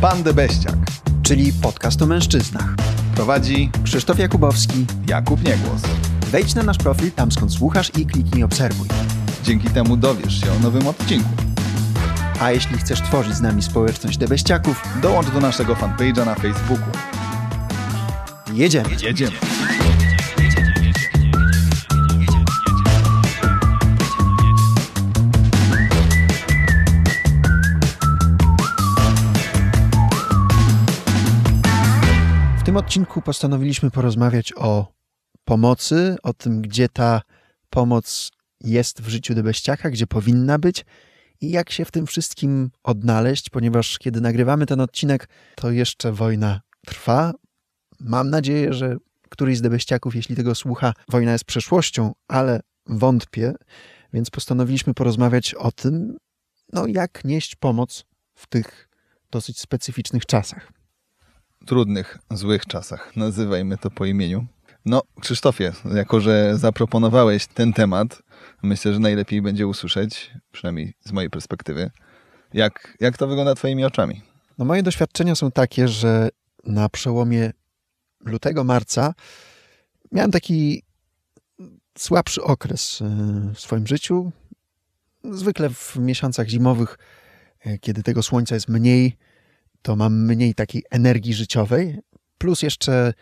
Pan 0.00 0.22
Debeściak, 0.22 0.74
czyli 1.22 1.52
podcast 1.52 2.02
o 2.02 2.06
mężczyznach. 2.06 2.74
Prowadzi 3.14 3.70
Krzysztof 3.84 4.18
Jakubowski, 4.18 4.86
Jakub 5.06 5.44
Niegłos. 5.44 5.82
Wejdź 6.26 6.54
na 6.54 6.62
nasz 6.62 6.78
profil 6.78 7.12
tam 7.12 7.32
skąd 7.32 7.52
słuchasz 7.52 7.90
i 7.98 8.06
kliknij 8.06 8.42
obserwuj. 8.44 8.88
Dzięki 9.44 9.70
temu 9.70 9.96
dowiesz 9.96 10.40
się 10.40 10.52
o 10.52 10.58
nowym 10.62 10.86
odcinku. 10.86 11.28
A 12.40 12.50
jeśli 12.50 12.78
chcesz 12.78 13.00
tworzyć 13.02 13.34
z 13.34 13.40
nami 13.40 13.62
społeczność 13.62 14.18
debeściaków, 14.18 14.82
Dołącz 15.02 15.30
do 15.30 15.40
naszego 15.40 15.74
fanpage'a 15.74 16.26
na 16.26 16.34
Facebooku. 16.34 16.88
jedziemy. 18.54 18.88
Jedziemy. 19.02 19.32
Odcinku 32.78 33.22
postanowiliśmy 33.22 33.90
porozmawiać 33.90 34.52
o 34.56 34.92
pomocy, 35.44 36.16
o 36.22 36.32
tym, 36.32 36.62
gdzie 36.62 36.88
ta 36.88 37.22
pomoc 37.70 38.30
jest 38.60 39.02
w 39.02 39.08
życiu 39.08 39.34
debeściaka, 39.34 39.90
gdzie 39.90 40.06
powinna 40.06 40.58
być 40.58 40.84
i 41.40 41.50
jak 41.50 41.70
się 41.70 41.84
w 41.84 41.90
tym 41.90 42.06
wszystkim 42.06 42.70
odnaleźć, 42.82 43.50
ponieważ 43.50 43.98
kiedy 43.98 44.20
nagrywamy 44.20 44.66
ten 44.66 44.80
odcinek, 44.80 45.28
to 45.54 45.70
jeszcze 45.70 46.12
wojna 46.12 46.60
trwa. 46.86 47.32
Mam 48.00 48.30
nadzieję, 48.30 48.72
że 48.72 48.96
któryś 49.28 49.58
z 49.58 49.62
debeściaków, 49.62 50.16
jeśli 50.16 50.36
tego 50.36 50.54
słucha, 50.54 50.92
wojna 51.08 51.32
jest 51.32 51.44
przeszłością, 51.44 52.12
ale 52.28 52.60
wątpię, 52.86 53.54
więc 54.12 54.30
postanowiliśmy 54.30 54.94
porozmawiać 54.94 55.54
o 55.54 55.72
tym, 55.72 56.16
no 56.72 56.86
jak 56.86 57.24
nieść 57.24 57.56
pomoc 57.56 58.04
w 58.34 58.46
tych 58.46 58.88
dosyć 59.30 59.60
specyficznych 59.60 60.26
czasach. 60.26 60.77
Trudnych, 61.68 62.18
złych 62.30 62.66
czasach. 62.66 63.16
Nazywajmy 63.16 63.78
to 63.78 63.90
po 63.90 64.04
imieniu. 64.04 64.46
No, 64.84 65.02
Krzysztofie, 65.20 65.72
jako 65.94 66.20
że 66.20 66.58
zaproponowałeś 66.58 67.46
ten 67.46 67.72
temat, 67.72 68.22
myślę, 68.62 68.92
że 68.92 68.98
najlepiej 68.98 69.42
będzie 69.42 69.66
usłyszeć, 69.66 70.30
przynajmniej 70.52 70.94
z 71.00 71.12
mojej 71.12 71.30
perspektywy, 71.30 71.90
jak, 72.54 72.96
jak 73.00 73.16
to 73.16 73.26
wygląda 73.26 73.54
twoimi 73.54 73.84
oczami. 73.84 74.22
No 74.58 74.64
moje 74.64 74.82
doświadczenia 74.82 75.34
są 75.34 75.50
takie, 75.50 75.88
że 75.88 76.28
na 76.64 76.88
przełomie 76.88 77.52
lutego, 78.20 78.64
marca 78.64 79.14
miałem 80.12 80.30
taki 80.30 80.82
słabszy 81.98 82.42
okres 82.42 83.00
y, 83.00 83.04
w 83.54 83.60
swoim 83.60 83.86
życiu. 83.86 84.32
Zwykle 85.24 85.70
w 85.70 85.96
miesiącach 85.96 86.48
zimowych, 86.48 86.98
y, 87.66 87.78
kiedy 87.78 88.02
tego 88.02 88.22
słońca 88.22 88.54
jest 88.54 88.68
mniej, 88.68 89.16
to 89.82 89.96
mam 89.96 90.26
mniej 90.26 90.54
takiej 90.54 90.82
energii 90.90 91.34
życiowej, 91.34 91.98
plus 92.38 92.62
jeszcze 92.62 93.12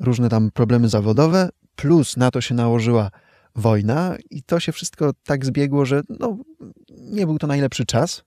różne 0.00 0.28
tam 0.28 0.50
problemy 0.50 0.88
zawodowe, 0.88 1.48
plus 1.76 2.16
na 2.16 2.30
to 2.30 2.40
się 2.40 2.54
nałożyła 2.54 3.10
wojna 3.54 4.16
i 4.30 4.42
to 4.42 4.60
się 4.60 4.72
wszystko 4.72 5.12
tak 5.24 5.44
zbiegło, 5.44 5.84
że 5.84 6.02
no, 6.08 6.38
nie 6.90 7.26
był 7.26 7.38
to 7.38 7.46
najlepszy 7.46 7.86
czas, 7.86 8.24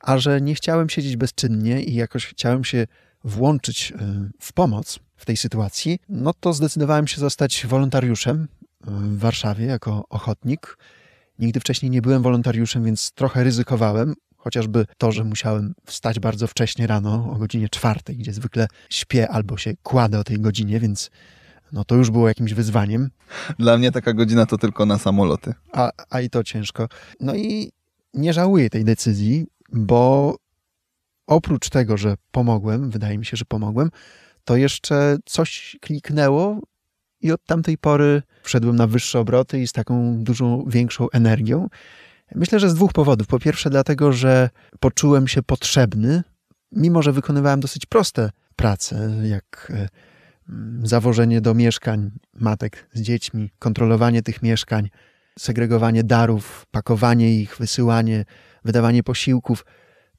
a 0.00 0.18
że 0.18 0.40
nie 0.40 0.54
chciałem 0.54 0.88
siedzieć 0.88 1.16
bezczynnie 1.16 1.82
i 1.82 1.94
jakoś 1.94 2.26
chciałem 2.26 2.64
się 2.64 2.86
włączyć 3.24 3.92
y, 3.92 3.96
w 4.40 4.52
pomoc 4.52 4.98
w 5.16 5.26
tej 5.26 5.36
sytuacji, 5.36 5.98
no 6.08 6.32
to 6.40 6.52
zdecydowałem 6.52 7.06
się 7.06 7.20
zostać 7.20 7.66
wolontariuszem 7.66 8.42
y, 8.42 8.46
w 8.90 9.18
Warszawie 9.18 9.66
jako 9.66 10.04
ochotnik. 10.08 10.78
Nigdy 11.38 11.60
wcześniej 11.60 11.90
nie 11.90 12.02
byłem 12.02 12.22
wolontariuszem, 12.22 12.84
więc 12.84 13.12
trochę 13.12 13.44
ryzykowałem. 13.44 14.14
Chociażby 14.40 14.86
to, 14.98 15.12
że 15.12 15.24
musiałem 15.24 15.74
wstać 15.86 16.20
bardzo 16.20 16.46
wcześnie 16.46 16.86
rano, 16.86 17.30
o 17.32 17.36
godzinie 17.36 17.68
czwartej, 17.68 18.16
gdzie 18.16 18.32
zwykle 18.32 18.66
śpię 18.90 19.28
albo 19.28 19.56
się 19.56 19.72
kładę 19.82 20.18
o 20.18 20.24
tej 20.24 20.40
godzinie, 20.40 20.80
więc 20.80 21.10
no 21.72 21.84
to 21.84 21.94
już 21.94 22.10
było 22.10 22.28
jakimś 22.28 22.54
wyzwaniem. 22.54 23.10
Dla 23.58 23.78
mnie 23.78 23.92
taka 23.92 24.12
godzina 24.12 24.46
to 24.46 24.58
tylko 24.58 24.86
na 24.86 24.98
samoloty. 24.98 25.54
A, 25.72 25.90
a 26.10 26.20
i 26.20 26.30
to 26.30 26.44
ciężko. 26.44 26.88
No 27.20 27.34
i 27.34 27.72
nie 28.14 28.32
żałuję 28.32 28.70
tej 28.70 28.84
decyzji, 28.84 29.46
bo 29.72 30.36
oprócz 31.26 31.68
tego, 31.68 31.96
że 31.96 32.14
pomogłem, 32.30 32.90
wydaje 32.90 33.18
mi 33.18 33.26
się, 33.26 33.36
że 33.36 33.44
pomogłem, 33.44 33.90
to 34.44 34.56
jeszcze 34.56 35.16
coś 35.24 35.76
kliknęło 35.80 36.60
i 37.20 37.32
od 37.32 37.44
tamtej 37.44 37.78
pory 37.78 38.22
wszedłem 38.42 38.76
na 38.76 38.86
wyższe 38.86 39.18
obroty 39.18 39.60
i 39.60 39.66
z 39.66 39.72
taką 39.72 40.24
dużą, 40.24 40.64
większą 40.68 41.10
energią. 41.10 41.68
Myślę, 42.34 42.60
że 42.60 42.70
z 42.70 42.74
dwóch 42.74 42.92
powodów. 42.92 43.26
Po 43.26 43.38
pierwsze, 43.38 43.70
dlatego, 43.70 44.12
że 44.12 44.50
poczułem 44.80 45.28
się 45.28 45.42
potrzebny, 45.42 46.22
mimo 46.72 47.02
że 47.02 47.12
wykonywałem 47.12 47.60
dosyć 47.60 47.86
proste 47.86 48.30
prace, 48.56 49.12
jak 49.22 49.72
e, 49.74 49.88
mm, 50.48 50.86
zawożenie 50.86 51.40
do 51.40 51.54
mieszkań 51.54 52.10
matek 52.34 52.88
z 52.92 53.00
dziećmi, 53.00 53.50
kontrolowanie 53.58 54.22
tych 54.22 54.42
mieszkań, 54.42 54.90
segregowanie 55.38 56.04
darów, 56.04 56.66
pakowanie 56.70 57.40
ich, 57.40 57.56
wysyłanie, 57.56 58.24
wydawanie 58.64 59.02
posiłków, 59.02 59.64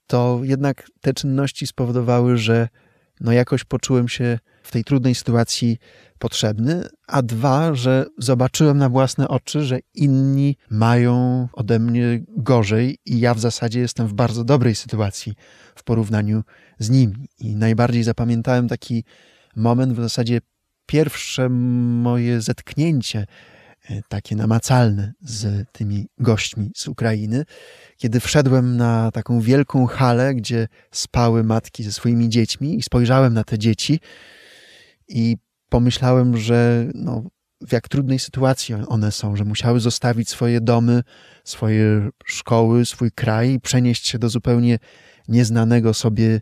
to 0.07 0.39
jednak 0.43 0.87
te 1.01 1.13
czynności 1.13 1.67
spowodowały, 1.67 2.37
że 2.37 2.67
no 3.19 3.31
jakoś 3.31 3.63
poczułem 3.63 4.07
się 4.07 4.39
w 4.63 4.71
tej 4.71 4.83
trudnej 4.83 5.15
sytuacji 5.15 5.77
potrzebny, 6.19 6.83
a 7.07 7.21
dwa, 7.21 7.75
że 7.75 8.05
zobaczyłem 8.17 8.77
na 8.77 8.89
własne 8.89 9.27
oczy, 9.27 9.63
że 9.63 9.79
inni 9.93 10.57
mają 10.69 11.47
ode 11.53 11.79
mnie 11.79 12.23
gorzej 12.27 12.97
i 13.05 13.19
ja 13.19 13.33
w 13.33 13.39
zasadzie 13.39 13.79
jestem 13.79 14.07
w 14.07 14.13
bardzo 14.13 14.43
dobrej 14.43 14.75
sytuacji 14.75 15.33
w 15.75 15.83
porównaniu 15.83 16.43
z 16.79 16.89
nimi. 16.89 17.27
I 17.39 17.55
najbardziej 17.55 18.03
zapamiętałem 18.03 18.67
taki 18.67 19.03
moment, 19.55 19.93
w 19.93 20.01
zasadzie 20.01 20.39
pierwsze 20.85 21.49
moje 21.49 22.41
zetknięcie 22.41 23.25
e, 23.89 24.01
takie 24.07 24.35
namacalne 24.35 25.13
z 25.21 25.69
tymi 25.71 26.07
gośćmi 26.17 26.71
z 26.75 26.87
Ukrainy, 26.87 27.43
kiedy 27.97 28.19
wszedłem 28.19 28.77
na 28.77 29.11
taką 29.11 29.39
wielką 29.39 29.87
halę, 29.87 30.35
gdzie 30.35 30.67
spały 30.91 31.43
matki 31.43 31.83
ze 31.83 31.91
swoimi 31.91 32.29
dziećmi 32.29 32.77
i 32.77 32.81
spojrzałem 32.81 33.33
na 33.33 33.43
te 33.43 33.59
dzieci 33.59 33.99
i 35.11 35.37
pomyślałem, 35.69 36.37
że 36.37 36.87
no, 36.93 37.23
w 37.67 37.71
jak 37.71 37.87
trudnej 37.87 38.19
sytuacji 38.19 38.75
one 38.87 39.11
są, 39.11 39.35
że 39.35 39.45
musiały 39.45 39.79
zostawić 39.79 40.29
swoje 40.29 40.61
domy, 40.61 41.03
swoje 41.43 42.09
szkoły, 42.25 42.85
swój 42.85 43.11
kraj 43.11 43.53
i 43.53 43.59
przenieść 43.59 44.07
się 44.07 44.19
do 44.19 44.29
zupełnie 44.29 44.79
nieznanego 45.27 45.93
sobie 45.93 46.41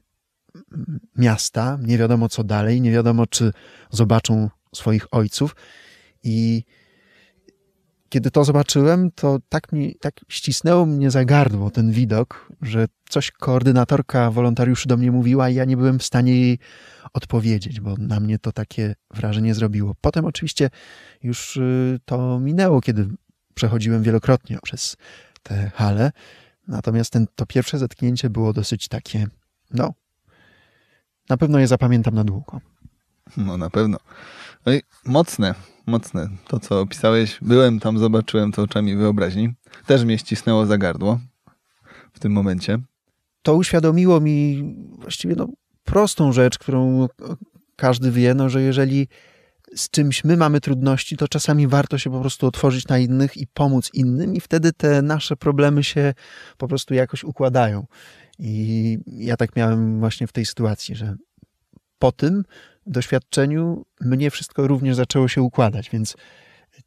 miasta. 1.15 1.79
Nie 1.81 1.97
wiadomo 1.97 2.29
co 2.29 2.43
dalej, 2.43 2.81
nie 2.81 2.91
wiadomo 2.91 3.27
czy 3.27 3.51
zobaczą 3.89 4.49
swoich 4.75 5.05
ojców. 5.11 5.55
I 6.23 6.63
kiedy 8.09 8.31
to 8.31 8.43
zobaczyłem, 8.43 9.11
to 9.11 9.39
tak, 9.49 9.71
mi, 9.71 9.95
tak 9.95 10.13
ścisnęło 10.29 10.85
mnie 10.85 11.11
za 11.11 11.25
gardło 11.25 11.71
ten 11.71 11.91
widok, 11.91 12.51
że 12.61 12.85
coś 13.09 13.31
koordynatorka 13.31 14.31
wolontariuszy 14.31 14.87
do 14.87 14.97
mnie 14.97 15.11
mówiła 15.11 15.49
i 15.49 15.55
ja 15.55 15.65
nie 15.65 15.77
byłem 15.77 15.99
w 15.99 16.03
stanie 16.03 16.41
jej 16.41 16.59
odpowiedzieć, 17.13 17.79
bo 17.79 17.95
na 17.97 18.19
mnie 18.19 18.39
to 18.39 18.51
takie 18.51 18.95
wrażenie 19.11 19.53
zrobiło. 19.53 19.95
Potem 20.01 20.25
oczywiście 20.25 20.69
już 21.23 21.57
y, 21.57 21.99
to 22.05 22.39
minęło, 22.39 22.81
kiedy 22.81 23.09
przechodziłem 23.53 24.03
wielokrotnie 24.03 24.59
przez 24.63 24.97
te 25.43 25.71
hale. 25.75 26.11
Natomiast 26.67 27.11
ten, 27.11 27.27
to 27.35 27.45
pierwsze 27.45 27.77
zetknięcie 27.77 28.29
było 28.29 28.53
dosyć 28.53 28.87
takie, 28.87 29.27
no, 29.71 29.93
na 31.29 31.37
pewno 31.37 31.59
je 31.59 31.67
zapamiętam 31.67 32.15
na 32.15 32.23
długo. 32.23 32.61
No 33.37 33.57
na 33.57 33.69
pewno. 33.69 33.97
No 34.65 34.73
i 34.73 34.81
mocne, 35.05 35.55
mocne. 35.89 36.29
To, 36.47 36.59
co 36.59 36.81
opisałeś, 36.81 37.39
byłem 37.41 37.79
tam, 37.79 37.99
zobaczyłem 37.99 38.51
to 38.51 38.61
oczami 38.61 38.95
wyobraźni. 38.95 39.53
Też 39.85 40.03
mnie 40.03 40.17
ścisnęło 40.17 40.65
za 40.65 40.77
gardło 40.77 41.19
w 42.13 42.19
tym 42.19 42.31
momencie. 42.31 42.79
To 43.41 43.55
uświadomiło 43.55 44.19
mi 44.19 44.63
właściwie 44.99 45.35
no, 45.35 45.47
prostą 45.83 46.31
rzecz, 46.31 46.57
którą 46.57 47.07
każdy 47.75 48.11
wie, 48.11 48.33
no, 48.33 48.49
że 48.49 48.61
jeżeli 48.61 49.07
z 49.75 49.89
czymś 49.89 50.23
my 50.23 50.37
mamy 50.37 50.61
trudności, 50.61 51.17
to 51.17 51.27
czasami 51.27 51.67
warto 51.67 51.97
się 51.97 52.09
po 52.09 52.21
prostu 52.21 52.47
otworzyć 52.47 52.87
na 52.87 52.97
innych 52.97 53.37
i 53.37 53.47
pomóc 53.47 53.89
innym, 53.93 54.35
i 54.35 54.39
wtedy 54.39 54.73
te 54.73 55.01
nasze 55.01 55.35
problemy 55.35 55.83
się 55.83 56.13
po 56.57 56.67
prostu 56.67 56.93
jakoś 56.93 57.23
układają. 57.23 57.85
I 58.39 58.97
ja 59.07 59.37
tak 59.37 59.55
miałem 59.55 59.99
właśnie 59.99 60.27
w 60.27 60.31
tej 60.31 60.45
sytuacji, 60.45 60.95
że 60.95 61.15
po 61.99 62.11
tym 62.11 62.43
doświadczeniu 62.85 63.85
mnie 64.01 64.31
wszystko 64.31 64.67
również 64.67 64.95
zaczęło 64.95 65.27
się 65.27 65.41
układać, 65.41 65.89
więc 65.89 66.15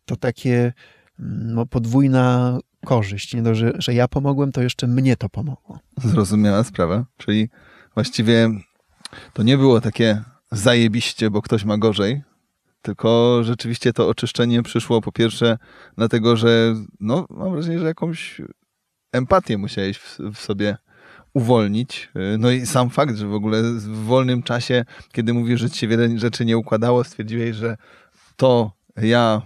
to 0.05 0.17
takie 0.17 0.73
no, 1.19 1.67
podwójna 1.67 2.59
korzyść. 2.85 3.35
Nie 3.35 3.43
dość, 3.43 3.61
że, 3.61 3.73
że 3.79 3.95
ja 3.95 4.09
pomogłem, 4.09 4.53
to 4.53 4.63
jeszcze 4.63 4.87
mnie 4.87 5.17
to 5.17 5.29
pomogło. 5.29 5.79
Zrozumiała 6.05 6.65
sprawa. 6.65 7.05
Czyli 7.17 7.49
właściwie 7.95 8.51
to 9.33 9.43
nie 9.43 9.57
było 9.59 9.81
takie 9.81 10.23
zajebiście, 10.53 11.31
bo 11.31 11.43
ktoś 11.43 11.65
ma 11.65 11.79
gorzej, 11.79 12.23
tylko 12.83 13.41
rzeczywiście 13.45 13.93
to 13.93 14.09
oczyszczenie 14.09 14.63
przyszło 14.63 15.01
po 15.01 15.13
pierwsze 15.13 15.59
dlatego, 15.97 16.37
że 16.37 16.75
no, 17.01 17.27
mam 17.31 17.53
wrażenie, 17.53 17.79
że 17.79 17.87
jakąś 17.87 18.41
empatię 19.13 19.59
musiałeś 19.59 19.99
w, 19.99 20.19
w 20.35 20.39
sobie 20.39 20.77
uwolnić. 21.35 22.11
No 22.39 22.51
i 22.51 22.67
sam 22.67 22.91
fakt, 22.91 23.17
że 23.17 23.27
w 23.27 23.35
ogóle 23.35 23.63
w 23.63 24.05
wolnym 24.05 24.43
czasie, 24.43 24.85
kiedy 25.13 25.35
mówisz, 25.35 25.61
że 25.61 25.71
ci 25.71 25.79
się 25.79 25.89
wiele 25.89 26.19
rzeczy 26.19 26.45
nie 26.45 26.59
układało, 26.59 27.05
stwierdziłeś, 27.05 27.57
że 27.57 27.77
to 28.37 28.73
ja 28.97 29.43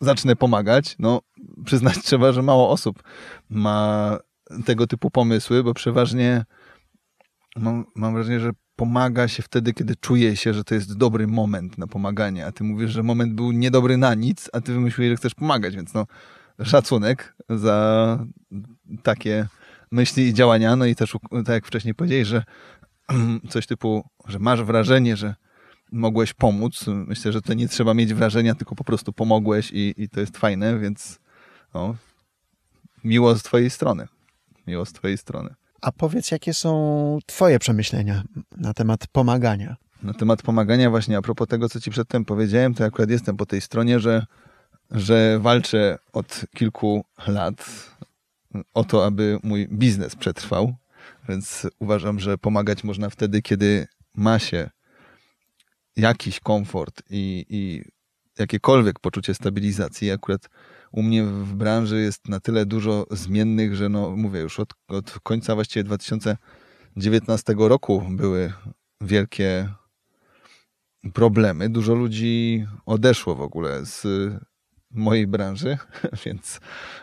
zacznę 0.00 0.36
pomagać. 0.36 0.96
No, 0.98 1.20
przyznać 1.64 2.02
trzeba, 2.04 2.32
że 2.32 2.42
mało 2.42 2.70
osób 2.70 3.02
ma 3.50 4.18
tego 4.64 4.86
typu 4.86 5.10
pomysły, 5.10 5.64
bo 5.64 5.74
przeważnie 5.74 6.44
mam, 7.56 7.84
mam 7.94 8.14
wrażenie, 8.14 8.40
że 8.40 8.50
pomaga 8.76 9.28
się 9.28 9.42
wtedy, 9.42 9.72
kiedy 9.72 9.96
czuje 9.96 10.36
się, 10.36 10.54
że 10.54 10.64
to 10.64 10.74
jest 10.74 10.96
dobry 10.96 11.26
moment 11.26 11.78
na 11.78 11.86
pomaganie, 11.86 12.46
a 12.46 12.52
ty 12.52 12.64
mówisz, 12.64 12.90
że 12.90 13.02
moment 13.02 13.34
był 13.34 13.52
niedobry 13.52 13.96
na 13.96 14.14
nic, 14.14 14.50
a 14.52 14.60
ty 14.60 14.72
wymyśliłeś, 14.72 15.10
że 15.10 15.16
chcesz 15.16 15.34
pomagać, 15.34 15.76
więc 15.76 15.94
no 15.94 16.06
szacunek 16.62 17.36
za 17.48 18.18
takie 19.02 19.48
myśli 19.90 20.26
i 20.26 20.34
działania, 20.34 20.76
no 20.76 20.86
i 20.86 20.94
też 20.94 21.16
tak 21.30 21.48
jak 21.48 21.66
wcześniej 21.66 21.94
powiedziałeś, 21.94 22.28
że 22.28 22.44
coś 23.50 23.66
typu, 23.66 24.08
że 24.26 24.38
masz 24.38 24.62
wrażenie, 24.62 25.16
że 25.16 25.34
mogłeś 25.92 26.32
pomóc. 26.32 26.84
Myślę, 26.86 27.32
że 27.32 27.42
to 27.42 27.54
nie 27.54 27.68
trzeba 27.68 27.94
mieć 27.94 28.14
wrażenia, 28.14 28.54
tylko 28.54 28.74
po 28.74 28.84
prostu 28.84 29.12
pomogłeś 29.12 29.70
i, 29.72 29.94
i 29.96 30.08
to 30.08 30.20
jest 30.20 30.36
fajne, 30.36 30.78
więc 30.78 31.18
no, 31.74 31.96
miło 33.04 33.34
z 33.34 33.42
twojej 33.42 33.70
strony. 33.70 34.08
Miło 34.66 34.84
z 34.84 34.92
twojej 34.92 35.18
strony. 35.18 35.54
A 35.80 35.92
powiedz, 35.92 36.30
jakie 36.30 36.54
są 36.54 37.18
Twoje 37.26 37.58
przemyślenia 37.58 38.22
na 38.56 38.74
temat 38.74 39.06
pomagania? 39.06 39.76
Na 40.02 40.14
temat 40.14 40.42
pomagania, 40.42 40.90
właśnie 40.90 41.16
a 41.16 41.22
propos 41.22 41.48
tego, 41.48 41.68
co 41.68 41.80
Ci 41.80 41.90
przedtem 41.90 42.24
powiedziałem, 42.24 42.74
to 42.74 42.84
akurat 42.84 43.10
jestem 43.10 43.36
po 43.36 43.46
tej 43.46 43.60
stronie, 43.60 44.00
że, 44.00 44.26
że 44.90 45.38
walczę 45.38 45.98
od 46.12 46.44
kilku 46.54 47.04
lat 47.26 47.66
o 48.74 48.84
to, 48.84 49.06
aby 49.06 49.38
mój 49.42 49.68
biznes 49.68 50.16
przetrwał. 50.16 50.74
Więc 51.28 51.66
uważam, 51.78 52.20
że 52.20 52.38
pomagać 52.38 52.84
można 52.84 53.10
wtedy, 53.10 53.42
kiedy 53.42 53.86
ma 54.14 54.38
się 54.38 54.70
jakiś 55.96 56.40
komfort 56.40 57.02
i, 57.10 57.46
i 57.48 57.82
jakiekolwiek 58.38 59.00
poczucie 59.00 59.34
stabilizacji. 59.34 60.10
Akurat 60.10 60.48
u 60.92 61.02
mnie 61.02 61.24
w 61.24 61.54
branży 61.54 62.00
jest 62.00 62.28
na 62.28 62.40
tyle 62.40 62.66
dużo 62.66 63.06
zmiennych, 63.10 63.74
że 63.74 63.88
no 63.88 64.16
mówię 64.16 64.40
już 64.40 64.60
od, 64.60 64.72
od 64.88 65.20
końca 65.22 65.54
właściwie 65.54 65.84
2019 65.84 67.54
roku 67.58 68.02
były 68.10 68.52
wielkie 69.00 69.68
problemy. 71.14 71.68
Dużo 71.68 71.94
ludzi 71.94 72.66
odeszło 72.86 73.34
w 73.34 73.40
ogóle 73.40 73.86
z 73.86 74.06
mojej 74.96 75.26
branży, 75.26 75.78
więc, 76.24 76.60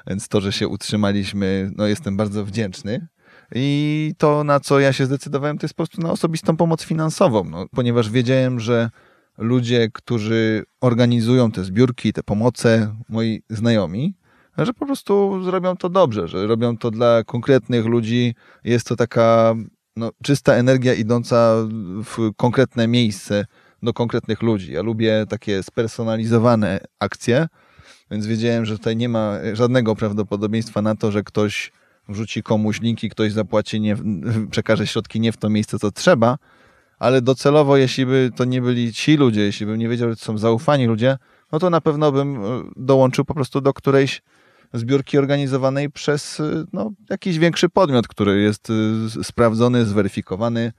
więc 0.08 0.28
to, 0.28 0.42
że 0.42 0.52
się 0.52 0.68
utrzymaliśmy, 0.68 1.72
no 1.76 1.88
jestem 1.88 2.18
bardzo 2.18 2.46
wdzięczny. 2.46 3.08
I 3.56 4.14
to, 4.18 4.44
na 4.44 4.60
co 4.60 4.80
ja 4.80 4.94
się 4.94 5.06
zdecydowałem, 5.06 5.58
to 5.58 5.66
jest 5.66 5.74
po 5.74 5.78
prostu 5.78 6.02
na 6.02 6.12
osobistą 6.12 6.58
pomoc 6.58 6.84
finansową, 6.84 7.44
no, 7.44 7.66
ponieważ 7.72 8.10
wiedziałem, 8.10 8.60
że 8.60 8.90
ludzie, 9.38 9.90
którzy 9.94 10.64
organizują 10.82 11.52
te 11.52 11.64
zbiórki, 11.64 12.14
te 12.14 12.24
pomoce, 12.24 12.96
moi 13.10 13.42
znajomi, 13.50 14.16
że 14.58 14.74
po 14.74 14.86
prostu 14.86 15.44
zrobią 15.44 15.78
to 15.78 15.90
dobrze, 15.90 16.28
że 16.28 16.48
robią 16.48 16.78
to 16.78 16.92
dla 16.92 17.24
konkretnych 17.24 17.86
ludzi. 17.86 18.36
Jest 18.64 18.88
to 18.88 18.96
taka 18.96 19.56
no, 19.96 20.12
czysta 20.24 20.54
energia 20.54 20.94
idąca 20.94 21.56
w 22.06 22.34
konkretne 22.36 22.88
miejsce 22.88 23.46
do 23.84 23.94
konkretnych 23.94 24.42
ludzi. 24.42 24.74
Ja 24.74 24.82
lubię 24.82 25.26
takie 25.30 25.64
spersonalizowane 25.64 26.80
akcje, 27.00 27.48
więc 28.12 28.26
wiedziałem, 28.26 28.66
że 28.66 28.78
tutaj 28.78 28.96
nie 28.96 29.10
ma 29.10 29.34
żadnego 29.54 29.96
prawdopodobieństwa 29.96 30.82
na 30.82 30.96
to, 30.96 31.12
że 31.12 31.24
ktoś 31.24 31.72
wrzuci 32.10 32.44
komuś 32.44 32.82
linki, 32.82 33.10
ktoś 33.10 33.32
zapłaci, 33.32 33.82
nie, 33.82 33.96
przekaże 34.52 34.88
środki 34.88 35.20
nie 35.20 35.32
w 35.32 35.38
to 35.38 35.50
miejsce, 35.50 35.80
co 35.80 35.92
trzeba, 35.92 36.38
ale 37.00 37.22
docelowo, 37.22 37.78
jeśli 37.78 38.06
by 38.06 38.32
to 38.36 38.46
nie 38.46 38.62
byli 38.62 38.94
ci 38.94 39.18
ludzie, 39.18 39.42
jeśli 39.42 39.66
bym 39.66 39.80
nie 39.80 39.90
wiedział, 39.90 40.10
że 40.10 40.16
to 40.16 40.26
są 40.26 40.38
zaufani 40.38 40.86
ludzie, 40.86 41.18
no 41.52 41.60
to 41.60 41.70
na 41.70 41.82
pewno 41.82 42.12
bym 42.12 42.36
e, 42.36 42.64
dołączył 42.76 43.26
po 43.26 43.34
prostu 43.34 43.62
do 43.62 43.74
którejś 43.74 44.22
zbiórki 44.74 45.18
organizowanej 45.18 45.90
przez 45.90 46.40
e, 46.40 46.66
no, 46.74 46.92
jakiś 47.10 47.40
większy 47.40 47.70
podmiot, 47.70 48.08
który 48.08 48.42
jest 48.42 48.70
e, 49.20 49.24
sprawdzony, 49.24 49.86
zweryfikowany 49.86 50.72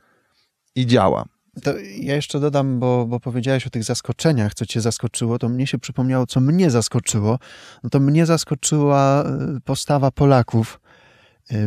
i 0.74 0.86
działa. 0.86 1.24
To 1.62 1.78
ja 1.78 2.14
jeszcze 2.14 2.40
dodam, 2.40 2.80
bo, 2.80 3.06
bo 3.06 3.20
powiedziałeś 3.20 3.66
o 3.66 3.70
tych 3.70 3.84
zaskoczeniach, 3.84 4.54
co 4.54 4.66
cię 4.66 4.80
zaskoczyło, 4.80 5.38
to 5.38 5.48
mnie 5.48 5.66
się 5.66 5.78
przypomniało, 5.78 6.26
co 6.26 6.40
mnie 6.40 6.70
zaskoczyło. 6.70 7.38
No 7.82 7.90
to 7.90 8.00
mnie 8.00 8.26
zaskoczyła 8.26 9.24
postawa 9.64 10.10
Polaków 10.10 10.80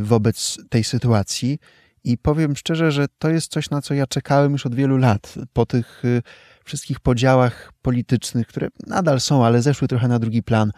wobec 0.01 0.57
tej 0.69 0.83
sytuacji 0.83 1.59
i 2.03 2.17
powiem 2.17 2.55
szczerze, 2.55 2.91
że 2.91 3.05
to 3.19 3.29
jest 3.29 3.51
coś, 3.51 3.69
na 3.69 3.81
co 3.81 3.93
ja 3.93 4.07
czekałem 4.07 4.51
już 4.51 4.65
od 4.65 4.75
wielu 4.75 4.97
lat. 4.97 5.35
Po 5.53 5.65
tych 5.65 6.05
y, 6.05 6.21
wszystkich 6.65 6.99
podziałach 6.99 7.73
politycznych, 7.81 8.47
które 8.47 8.67
nadal 8.87 9.19
są, 9.19 9.45
ale 9.45 9.61
zeszły 9.61 9.87
trochę 9.87 10.07
na 10.07 10.19
drugi 10.19 10.43
plan, 10.43 10.71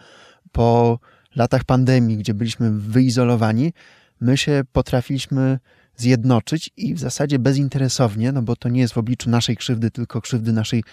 po 0.52 0.98
latach 1.36 1.64
pandemii, 1.64 2.16
gdzie 2.16 2.34
byliśmy 2.34 2.70
wyizolowani, 2.70 3.72
my 4.20 4.36
się 4.36 4.62
potrafiliśmy 4.72 5.58
zjednoczyć 5.96 6.70
i 6.76 6.94
w 6.94 6.98
zasadzie 6.98 7.38
bezinteresownie, 7.38 8.32
no 8.32 8.42
bo 8.42 8.56
to 8.56 8.68
nie 8.68 8.80
jest 8.80 8.94
w 8.94 8.98
obliczu 8.98 9.30
naszej 9.30 9.56
krzywdy, 9.56 9.90
tylko 9.90 10.20
krzywdy 10.20 10.52
naszej, 10.52 10.84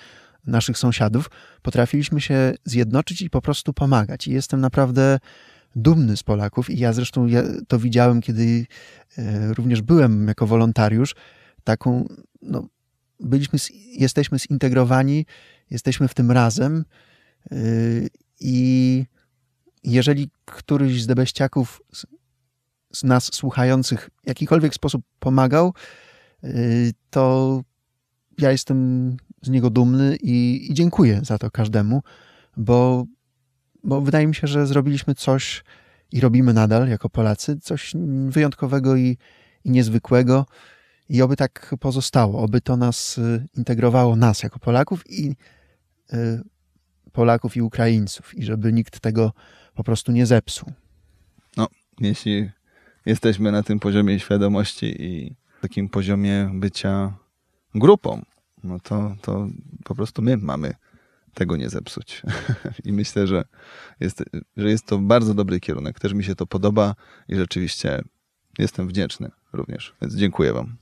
naszych 0.48 0.78
sąsiadów, 0.78 1.30
potrafiliśmy 1.62 2.22
się 2.22 2.54
zjednoczyć 2.66 3.22
i 3.22 3.30
po 3.30 3.42
prostu 3.42 3.74
pomagać. 3.74 4.28
I 4.28 4.32
jestem 4.32 4.62
naprawdę 4.62 5.20
dumny 5.76 6.18
z 6.18 6.24
Polaków 6.24 6.70
i 6.70 6.80
ja 6.80 6.94
zresztą 6.94 7.26
ja 7.26 7.44
to 7.68 7.80
widziałem, 7.80 8.22
kiedy 8.22 8.66
e, 9.18 9.54
również 9.54 9.82
byłem 9.82 10.28
jako 10.28 10.48
wolontariusz, 10.48 11.16
taką, 11.64 12.08
no, 12.42 12.68
byliśmy, 13.20 13.60
jesteśmy 13.92 14.40
zintegrowani, 14.40 15.26
jesteśmy 15.70 16.08
w 16.08 16.14
tym 16.14 16.32
razem 16.32 16.86
e, 17.52 17.56
i 18.40 19.06
jeżeli 19.84 20.30
któryś 20.46 21.04
z 21.04 21.08
debeściaków 21.08 21.82
z, 22.98 23.04
nas 23.04 23.30
słuchających 23.34 24.10
w 24.24 24.28
jakikolwiek 24.28 24.74
sposób 24.74 25.02
pomagał, 25.20 25.74
e, 26.44 26.50
to 27.10 27.62
ja 28.38 28.52
jestem 28.52 29.18
z 29.42 29.50
niego 29.50 29.70
dumny 29.70 30.18
i, 30.22 30.68
i 30.72 30.74
dziękuję 30.74 31.22
za 31.24 31.38
to 31.38 31.52
każdemu, 31.52 32.02
bo 32.58 33.06
bo 33.84 34.02
wydaje 34.02 34.28
mi 34.28 34.36
się, 34.36 34.48
że 34.48 34.68
zrobiliśmy 34.68 35.16
coś 35.16 35.64
i 36.12 36.20
robimy 36.20 36.54
nadal 36.54 36.90
jako 36.90 37.10
Polacy 37.10 37.60
coś 37.60 37.94
wyjątkowego 38.30 38.96
i, 38.96 39.18
i 39.64 39.72
niezwykłego. 39.72 40.46
I 41.10 41.22
oby 41.22 41.36
tak 41.36 41.76
pozostało, 41.80 42.42
oby 42.42 42.62
to 42.62 42.78
nas 42.78 43.18
y, 43.18 43.46
integrowało, 43.58 44.16
nas 44.16 44.44
jako 44.44 44.60
Polaków 44.60 45.12
i 45.12 45.36
y, 46.14 46.42
Polaków 47.12 47.58
i 47.58 47.62
Ukraińców, 47.62 48.36
i 48.38 48.44
żeby 48.44 48.74
nikt 48.74 49.00
tego 49.00 49.34
po 49.74 49.84
prostu 49.84 50.12
nie 50.12 50.26
zepsuł. 50.26 50.74
No, 51.58 51.68
jeśli 52.00 52.52
jesteśmy 53.08 53.52
na 53.52 53.64
tym 53.64 53.80
poziomie 53.80 54.20
świadomości 54.20 55.04
i 55.04 55.36
takim 55.62 55.90
poziomie 55.90 56.52
bycia 56.54 57.14
grupą, 57.76 58.26
no 58.64 58.80
to, 58.80 59.16
to 59.22 59.48
po 59.84 59.96
prostu 59.96 60.22
my 60.22 60.38
mamy 60.38 60.74
tego 61.34 61.56
nie 61.56 61.70
zepsuć. 61.70 62.22
I 62.86 62.94
myślę, 62.94 63.28
że 63.28 63.44
jest, 64.00 64.24
że 64.58 64.70
jest 64.70 64.86
to 64.86 64.98
bardzo 64.98 65.34
dobry 65.34 65.60
kierunek. 65.60 66.00
Też 66.00 66.14
mi 66.14 66.24
się 66.24 66.36
to 66.36 66.46
podoba 66.46 66.96
i 67.28 67.36
rzeczywiście 67.36 68.02
jestem 68.60 68.88
wdzięczny 68.88 69.32
również. 69.54 69.96
Więc 70.02 70.16
dziękuję 70.16 70.54
Wam. 70.54 70.78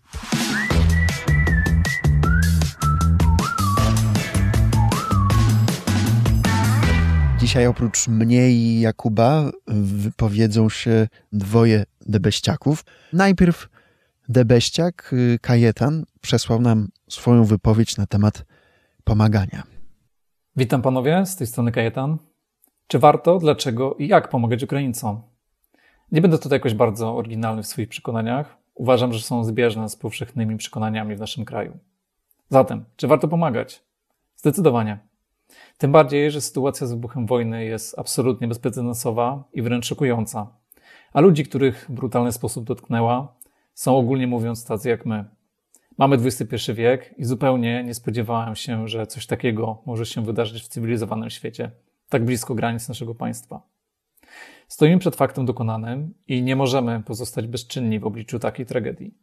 Dzisiaj 7.46 7.68
oprócz 7.68 8.08
mnie 8.08 8.50
i 8.50 8.80
Jakuba 8.80 9.52
wypowiedzą 9.68 10.70
się 10.70 11.08
dwoje 11.34 11.84
debeściaków. 12.02 12.86
Najpierw 13.14 13.70
debeściak 14.30 15.14
y, 15.14 15.40
Kajetan 15.42 16.06
przesłał 16.22 16.62
nam 16.62 16.88
swoją 17.10 17.44
wypowiedź 17.44 17.98
na 17.98 18.06
temat 18.06 18.46
pomagania. 19.04 19.64
Witam 20.56 20.82
panowie, 20.82 21.26
z 21.26 21.36
tej 21.36 21.48
strony 21.48 21.72
Kajetan. 21.72 22.18
Czy 22.88 23.00
warto, 23.00 23.40
dlaczego 23.40 23.96
i 24.00 24.08
jak 24.08 24.30
pomagać 24.30 24.64
Ukraińcom? 24.64 25.22
Nie 26.12 26.22
będę 26.22 26.38
tutaj 26.38 26.56
jakoś 26.56 26.74
bardzo 26.74 27.18
oryginalny 27.18 27.64
w 27.64 27.68
swoich 27.68 27.90
przekonaniach. 27.90 28.58
Uważam, 28.76 29.14
że 29.14 29.22
są 29.22 29.44
zbieżne 29.44 29.90
z 29.90 29.96
powszechnymi 29.96 30.58
przekonaniami 30.58 31.16
w 31.16 31.20
naszym 31.20 31.46
kraju. 31.46 31.78
Zatem, 32.50 32.86
czy 32.96 33.08
warto 33.08 33.28
pomagać? 33.28 33.84
Zdecydowanie. 34.36 35.15
Tym 35.78 35.92
bardziej, 35.92 36.32
że 36.32 36.42
sytuacja 36.42 36.88
z 36.88 36.92
wybuchem 36.92 37.26
wojny 37.26 37.66
jest 37.66 38.00
absolutnie 38.00 38.48
bezprecedensowa 38.48 39.44
i 39.54 39.62
wręcz 39.62 39.86
szokująca. 39.86 40.48
A 41.14 41.22
ludzi, 41.22 41.44
których 41.44 41.86
w 41.90 41.92
brutalny 41.92 42.32
sposób 42.32 42.66
dotknęła, 42.66 43.36
są 43.74 43.98
ogólnie 43.98 44.28
mówiąc 44.28 44.66
tacy 44.66 44.90
jak 44.90 45.06
my. 45.06 45.26
Mamy 45.98 46.16
XXI 46.16 46.74
wiek 46.74 47.16
i 47.18 47.26
zupełnie 47.26 47.84
nie 47.84 47.94
spodziewałem 47.94 48.56
się, 48.56 48.88
że 48.88 49.08
coś 49.08 49.28
takiego 49.28 49.82
może 49.86 50.06
się 50.06 50.26
wydarzyć 50.26 50.64
w 50.64 50.68
cywilizowanym 50.68 51.30
świecie, 51.30 51.72
tak 52.10 52.26
blisko 52.26 52.56
granic 52.56 52.88
naszego 52.88 53.16
państwa. 53.16 53.62
Stoimy 54.68 55.00
przed 55.00 55.16
faktem 55.16 55.46
dokonanym 55.46 56.14
i 56.28 56.44
nie 56.44 56.56
możemy 56.56 57.04
pozostać 57.04 57.48
bezczynni 57.48 58.00
w 58.00 58.06
obliczu 58.06 58.40
takiej 58.40 58.66
tragedii. 58.66 59.14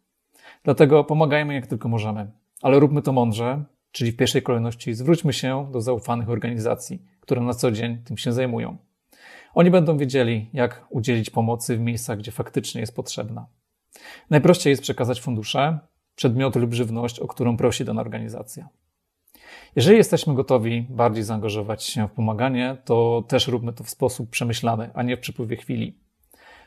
Dlatego 0.65 1.05
pomagajmy 1.05 1.55
jak 1.55 1.67
tylko 1.67 1.89
możemy, 1.89 2.31
ale 2.63 2.79
róbmy 2.79 3.03
to 3.03 3.13
mądrze, 3.13 3.65
czyli 3.93 4.13
w 4.13 4.17
pierwszej 4.17 4.43
kolejności 4.43 4.95
zwróćmy 4.95 5.33
się 5.33 5.69
do 5.73 5.81
zaufanych 5.81 6.31
organizacji, 6.31 7.03
które 7.21 7.41
na 7.41 7.55
co 7.55 7.71
dzień 7.71 7.99
tym 8.05 8.19
się 8.19 8.33
zajmują. 8.33 8.77
Oni 9.55 9.71
będą 9.71 9.97
wiedzieli, 9.97 10.51
jak 10.53 10.87
udzielić 10.91 11.31
pomocy 11.31 11.77
w 11.77 11.81
miejscach, 11.81 12.19
gdzie 12.19 12.33
faktycznie 12.33 12.81
jest 12.81 12.97
potrzebna. 12.97 13.47
Najprościej 14.31 14.71
jest 14.71 14.83
przekazać 14.83 15.21
fundusze, 15.21 15.79
przedmioty 16.15 16.61
lub 16.61 16.75
żywność, 16.75 17.21
o 17.21 17.27
którą 17.27 17.57
prosi 17.57 17.85
dana 17.85 18.01
organizacja. 18.01 18.69
Jeżeli 19.77 19.97
jesteśmy 19.97 20.35
gotowi 20.35 20.87
bardziej 20.91 21.25
zaangażować 21.25 21.85
się 21.85 22.09
w 22.09 22.13
pomaganie, 22.13 22.77
to 22.85 23.25
też 23.29 23.49
róbmy 23.49 23.73
to 23.73 23.85
w 23.85 23.91
sposób 23.91 24.31
przemyślany, 24.31 24.91
a 24.95 25.03
nie 25.03 25.17
w 25.17 25.21
przypływie 25.21 25.57
chwili. 25.57 25.99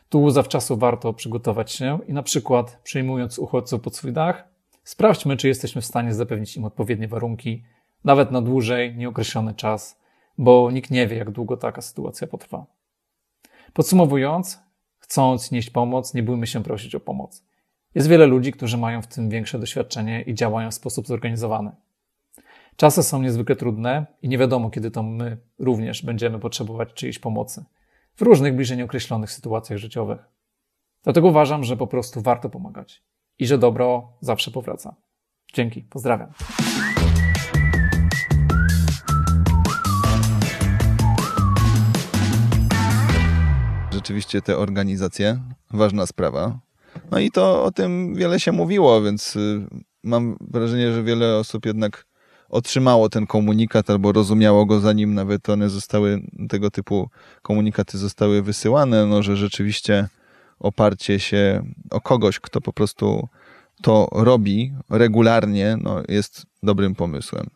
Tu 0.09 0.29
zawczasu 0.29 0.77
warto 0.77 1.13
przygotować 1.13 1.71
się 1.71 1.99
i 2.07 2.13
na 2.13 2.23
przykład 2.23 2.79
przyjmując 2.83 3.39
uchodźców 3.39 3.81
pod 3.81 3.95
swój 3.95 4.13
dach, 4.13 4.54
sprawdźmy, 4.85 5.37
czy 5.37 5.47
jesteśmy 5.47 5.81
w 5.81 5.85
stanie 5.85 6.13
zapewnić 6.13 6.57
im 6.57 6.65
odpowiednie 6.65 7.07
warunki, 7.07 7.63
nawet 8.03 8.31
na 8.31 8.41
dłużej, 8.41 8.95
nieokreślony 8.95 9.53
czas, 9.53 9.99
bo 10.37 10.71
nikt 10.71 10.91
nie 10.91 11.07
wie, 11.07 11.17
jak 11.17 11.31
długo 11.31 11.57
taka 11.57 11.81
sytuacja 11.81 12.27
potrwa. 12.27 12.65
Podsumowując, 13.73 14.59
chcąc 14.97 15.51
nieść 15.51 15.69
pomoc, 15.69 16.13
nie 16.13 16.23
bójmy 16.23 16.47
się 16.47 16.63
prosić 16.63 16.95
o 16.95 16.99
pomoc. 16.99 17.45
Jest 17.95 18.07
wiele 18.07 18.25
ludzi, 18.25 18.51
którzy 18.51 18.77
mają 18.77 19.01
w 19.01 19.07
tym 19.07 19.29
większe 19.29 19.59
doświadczenie 19.59 20.21
i 20.21 20.33
działają 20.33 20.71
w 20.71 20.73
sposób 20.73 21.07
zorganizowany. 21.07 21.71
Czasy 22.75 23.03
są 23.03 23.21
niezwykle 23.21 23.55
trudne 23.55 24.05
i 24.21 24.29
nie 24.29 24.37
wiadomo, 24.37 24.69
kiedy 24.69 24.91
to 24.91 25.03
my 25.03 25.37
również 25.59 26.03
będziemy 26.03 26.39
potrzebować 26.39 26.93
czyjejś 26.93 27.19
pomocy 27.19 27.65
w 28.15 28.21
różnych 28.21 28.55
bliżej 28.55 28.77
nieokreślonych 28.77 29.31
sytuacjach 29.31 29.79
życiowych. 29.79 30.19
Dlatego 31.03 31.27
uważam, 31.27 31.63
że 31.63 31.77
po 31.77 31.87
prostu 31.87 32.21
warto 32.21 32.49
pomagać 32.49 33.03
i 33.39 33.47
że 33.47 33.57
dobro 33.57 34.13
zawsze 34.21 34.51
powraca. 34.51 34.95
Dzięki, 35.53 35.81
pozdrawiam. 35.81 36.29
Rzeczywiście 43.91 44.41
te 44.41 44.57
organizacje, 44.57 45.39
ważna 45.71 46.05
sprawa. 46.05 46.59
No 47.11 47.19
i 47.19 47.31
to 47.31 47.63
o 47.63 47.71
tym 47.71 48.15
wiele 48.15 48.39
się 48.39 48.51
mówiło, 48.51 49.01
więc 49.01 49.35
y, 49.35 49.67
mam 50.03 50.37
wrażenie, 50.41 50.93
że 50.93 51.03
wiele 51.03 51.37
osób 51.37 51.65
jednak 51.65 52.05
otrzymało 52.49 53.09
ten 53.09 53.27
komunikat 53.27 53.89
albo 53.89 54.11
rozumiało 54.11 54.65
go 54.65 54.79
zanim 54.79 55.13
nawet 55.13 55.49
one 55.49 55.69
zostały, 55.69 56.21
tego 56.49 56.71
typu 56.71 57.09
komunikaty 57.41 57.97
zostały 57.97 58.41
wysyłane, 58.41 59.05
no 59.05 59.23
że 59.23 59.37
rzeczywiście 59.37 60.07
oparcie 60.65 61.19
się 61.19 61.63
o 61.91 62.01
kogoś, 62.01 62.39
kto 62.39 62.61
po 62.61 62.73
prostu 62.73 63.27
to 63.81 64.07
robi 64.11 64.73
regularnie, 64.89 65.77
no, 65.81 66.03
jest 66.07 66.45
dobrym 66.63 66.95
pomysłem. 66.95 67.49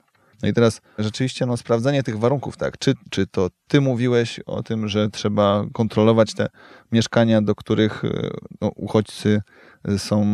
No 0.44 0.50
i 0.50 0.54
teraz 0.54 0.82
rzeczywiście 0.98 1.46
no, 1.46 1.58
sprawdzanie 1.58 2.04
tych 2.04 2.20
warunków, 2.20 2.58
tak, 2.58 2.78
czy, 2.78 2.94
czy 3.10 3.28
to 3.28 3.50
ty 3.68 3.82
mówiłeś 3.82 4.39
o 4.39 4.63
tym, 4.63 4.88
że 4.88 5.10
trzeba 5.10 5.66
kontrolować 5.74 6.34
te 6.34 6.50
mieszkania, 6.92 7.42
do 7.42 7.56
których 7.56 8.04
no, 8.62 8.72
uchodźcy 8.75 9.42
są 9.98 10.25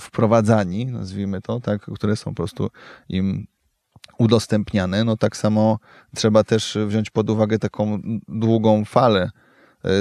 wprowadzani, 0.00 0.86
nazwijmy 0.86 1.42
to, 1.42 1.60
tak, 1.60 1.82
które 1.94 2.16
są 2.16 2.30
po 2.30 2.34
prostu 2.36 2.70
im 3.08 3.46
udostępniane, 4.18 5.04
no 5.04 5.16
tak 5.16 5.36
samo 5.36 5.78
trzeba 6.14 6.44
też 6.44 6.78
wziąć 6.86 7.10
pod 7.10 7.30
uwagę 7.30 7.58
taką 7.58 8.00
długą 8.28 8.84
falę 8.84 9.22
e, 9.22 9.45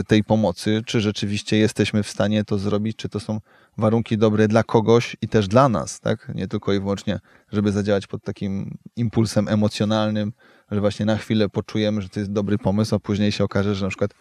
tej 0.07 0.23
pomocy, 0.23 0.81
czy 0.85 1.01
rzeczywiście 1.01 1.57
jesteśmy 1.57 2.03
w 2.03 2.09
stanie 2.09 2.43
to 2.43 2.57
zrobić, 2.57 2.97
czy 2.97 3.09
to 3.09 3.19
są 3.19 3.39
warunki 3.77 4.17
dobre 4.17 4.47
dla 4.47 4.63
kogoś 4.63 5.17
i 5.21 5.27
też 5.27 5.47
dla 5.47 5.69
nas, 5.69 5.99
tak? 5.99 6.31
Nie 6.35 6.47
tylko 6.47 6.73
i 6.73 6.79
wyłącznie, 6.79 7.19
żeby 7.51 7.71
zadziałać 7.71 8.07
pod 8.07 8.23
takim 8.23 8.77
impulsem 8.95 9.47
emocjonalnym, 9.47 10.33
że 10.71 10.81
właśnie 10.81 11.05
na 11.05 11.17
chwilę 11.17 11.49
poczujemy, 11.49 12.01
że 12.01 12.09
to 12.09 12.19
jest 12.19 12.31
dobry 12.31 12.57
pomysł, 12.57 12.95
a 12.95 12.99
później 12.99 13.31
się 13.31 13.43
okaże, 13.43 13.75
że 13.75 13.85
na 13.85 13.89
przykład 13.89 14.13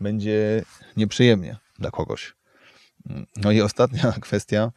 będzie 0.00 0.64
nieprzyjemnie 0.96 1.56
dla 1.78 1.90
kogoś. 1.90 2.34
No 3.36 3.52
i 3.52 3.60
ostatnia 3.60 4.12
kwestia, 4.20 4.72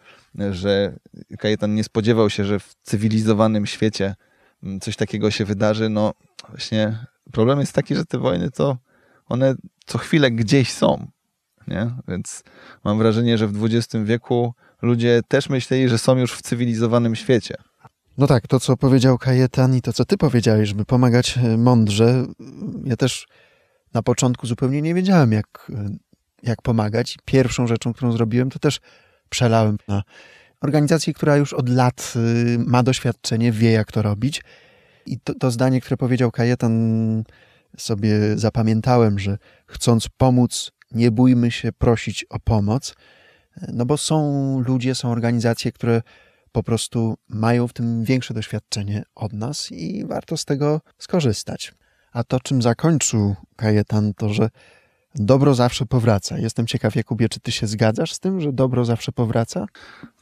że 0.52 1.00
Kajetan 1.40 1.76
nie 1.76 1.84
spodziewał 1.84 2.30
się, 2.30 2.46
że 2.46 2.60
w 2.60 2.76
cywilizowanym 2.84 3.66
świecie 3.66 4.16
coś 4.82 4.96
takiego 4.96 5.32
się 5.32 5.46
wydarzy. 5.46 5.90
No 5.90 6.14
właśnie 6.50 7.06
problem 7.32 7.60
jest 7.60 7.74
taki, 7.74 7.96
że 7.96 8.06
te 8.06 8.18
wojny 8.18 8.52
to 8.52 8.78
one 9.30 9.56
co 9.86 9.98
chwilę 9.98 10.32
gdzieś 10.32 10.72
są. 10.72 11.08
Nie? 11.68 11.92
Więc 12.08 12.44
mam 12.84 12.98
wrażenie, 12.98 13.38
że 13.38 13.48
w 13.48 13.66
XX 13.66 14.06
wieku 14.06 14.54
ludzie 14.82 15.22
też 15.28 15.50
myśleli, 15.50 15.90
że 15.90 15.98
są 15.98 16.18
już 16.18 16.34
w 16.34 16.42
cywilizowanym 16.42 17.16
świecie. 17.16 17.56
No 18.18 18.28
tak, 18.28 18.48
to 18.48 18.60
co 18.60 18.78
powiedział 18.78 19.18
Kajetan 19.18 19.76
i 19.76 19.82
to 19.82 19.94
co 19.94 20.06
ty 20.06 20.18
powiedziałeś, 20.18 20.70
żeby 20.70 20.86
pomagać 20.86 21.38
e, 21.38 21.58
mądrze, 21.58 22.26
ja 22.86 22.96
też 22.96 23.28
na 23.94 24.04
początku 24.04 24.48
zupełnie 24.48 24.82
nie 24.82 24.94
wiedziałem, 24.94 25.32
jak 25.32 25.72
e, 25.76 25.90
jak 26.44 26.62
pomagać. 26.62 27.18
Pierwszą 27.26 27.68
rzeczą, 27.68 27.94
którą 27.94 28.12
zrobiłem, 28.12 28.50
to 28.50 28.60
też 28.60 28.80
przelałem 29.30 29.78
na 29.88 30.04
organizację, 30.62 31.14
która 31.14 31.38
już 31.38 31.54
od 31.54 31.70
lat 31.70 32.14
y, 32.16 32.60
ma 32.60 32.84
doświadczenie, 32.84 33.52
wie 33.52 33.72
jak 33.72 33.92
to 33.92 34.02
robić. 34.02 34.44
I 35.06 35.20
to, 35.20 35.34
to 35.34 35.52
zdanie, 35.52 35.82
które 35.82 35.98
powiedział 35.98 36.32
Kajetan, 36.32 37.24
sobie 37.78 38.38
zapamiętałem, 38.38 39.20
że 39.20 39.38
chcąc 39.66 40.08
pomóc, 40.18 40.72
nie 40.92 41.12
bójmy 41.12 41.52
się 41.52 41.72
prosić 41.72 42.26
o 42.30 42.40
pomoc, 42.40 42.96
no 43.68 43.86
bo 43.86 43.98
są 43.98 44.60
ludzie, 44.68 44.96
są 44.96 45.12
organizacje, 45.12 45.72
które 45.72 46.02
po 46.52 46.64
prostu 46.64 47.18
mają 47.28 47.68
w 47.68 47.74
tym 47.74 48.04
większe 48.04 48.34
doświadczenie 48.34 49.04
od 49.16 49.34
nas 49.34 49.72
i 49.72 50.06
warto 50.06 50.38
z 50.38 50.46
tego 50.46 50.82
skorzystać. 50.98 51.74
A 52.12 52.24
to, 52.24 52.40
czym 52.40 52.62
zakończył 52.62 53.36
Kajetan, 53.56 54.14
to 54.14 54.30
że 54.30 54.50
dobro 55.16 55.56
zawsze 55.56 55.86
powraca. 55.86 56.38
Jestem 56.38 56.68
ciekaw, 56.68 56.96
Jakubie, 56.96 57.30
czy 57.30 57.39
ty 57.39 57.51
się 57.51 57.68
zgadzasz 57.68 58.13
z 58.13 58.20
tym, 58.20 58.42
że 58.42 58.54
dobro 58.54 58.86
zawsze 58.86 59.12
powraca? 59.12 59.66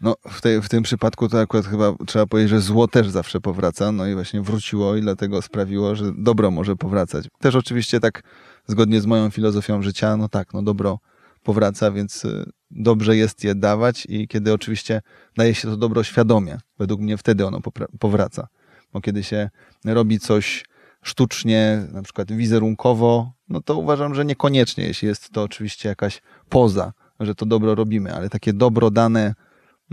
No, 0.02 0.16
w, 0.30 0.42
tej, 0.42 0.62
w 0.62 0.70
tym 0.70 0.84
przypadku 0.84 1.30
to 1.30 1.40
akurat 1.40 1.66
chyba 1.66 1.94
trzeba 2.08 2.26
powiedzieć, 2.26 2.50
że 2.50 2.62
zło 2.62 2.88
też 2.88 3.10
zawsze 3.10 3.42
powraca, 3.42 3.92
no 3.92 4.08
i 4.08 4.14
właśnie 4.14 4.42
wróciło 4.42 4.96
i 4.96 5.02
dlatego 5.02 5.42
sprawiło, 5.42 5.96
że 5.96 6.12
dobro 6.18 6.52
może 6.52 6.76
powracać. 6.76 7.26
Też 7.40 7.56
oczywiście 7.56 8.00
tak 8.00 8.24
zgodnie 8.68 9.02
z 9.02 9.06
moją 9.06 9.30
filozofią 9.30 9.82
życia, 9.82 10.18
no 10.18 10.30
tak, 10.30 10.54
no 10.54 10.62
dobro 10.62 11.00
powraca, 11.44 11.92
więc 11.92 12.26
y, 12.26 12.52
dobrze 12.72 13.18
jest 13.18 13.44
je 13.44 13.56
dawać 13.56 14.08
i 14.10 14.28
kiedy 14.28 14.54
oczywiście 14.54 15.02
daje 15.38 15.56
się 15.56 15.68
to 15.68 15.78
dobro 15.78 16.04
świadomie, 16.04 16.58
według 16.80 17.02
mnie 17.02 17.18
wtedy 17.18 17.46
ono 17.46 17.60
powraca. 18.00 18.48
Bo 18.94 19.02
kiedy 19.02 19.24
się 19.24 19.50
robi 19.86 20.20
coś 20.20 20.66
sztucznie, 21.02 21.88
na 21.92 22.02
przykład 22.02 22.32
wizerunkowo, 22.32 23.37
no 23.50 23.62
to 23.62 23.76
uważam, 23.76 24.16
że 24.16 24.26
niekoniecznie, 24.26 24.84
jeśli 24.84 25.08
jest 25.08 25.30
to 25.30 25.44
oczywiście 25.44 25.90
jakaś 25.90 26.22
poza, 26.50 26.94
że 27.20 27.36
to 27.36 27.46
dobro 27.46 27.76
robimy, 27.76 28.16
ale 28.16 28.30
takie 28.30 28.54
dobro 28.54 28.92
dane 28.92 29.36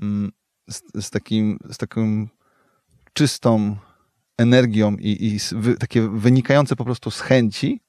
mm, 0.03 0.33
z, 0.71 0.83
z, 0.95 1.11
takim, 1.11 1.59
z 1.71 1.77
taką 1.77 2.27
czystą 3.13 3.77
energią 4.39 4.97
i, 4.97 5.27
i 5.27 5.39
takie 5.79 6.09
wynikające 6.09 6.77
po 6.77 6.85
prostu 6.85 7.11
z 7.11 7.21
chęci, 7.21 7.81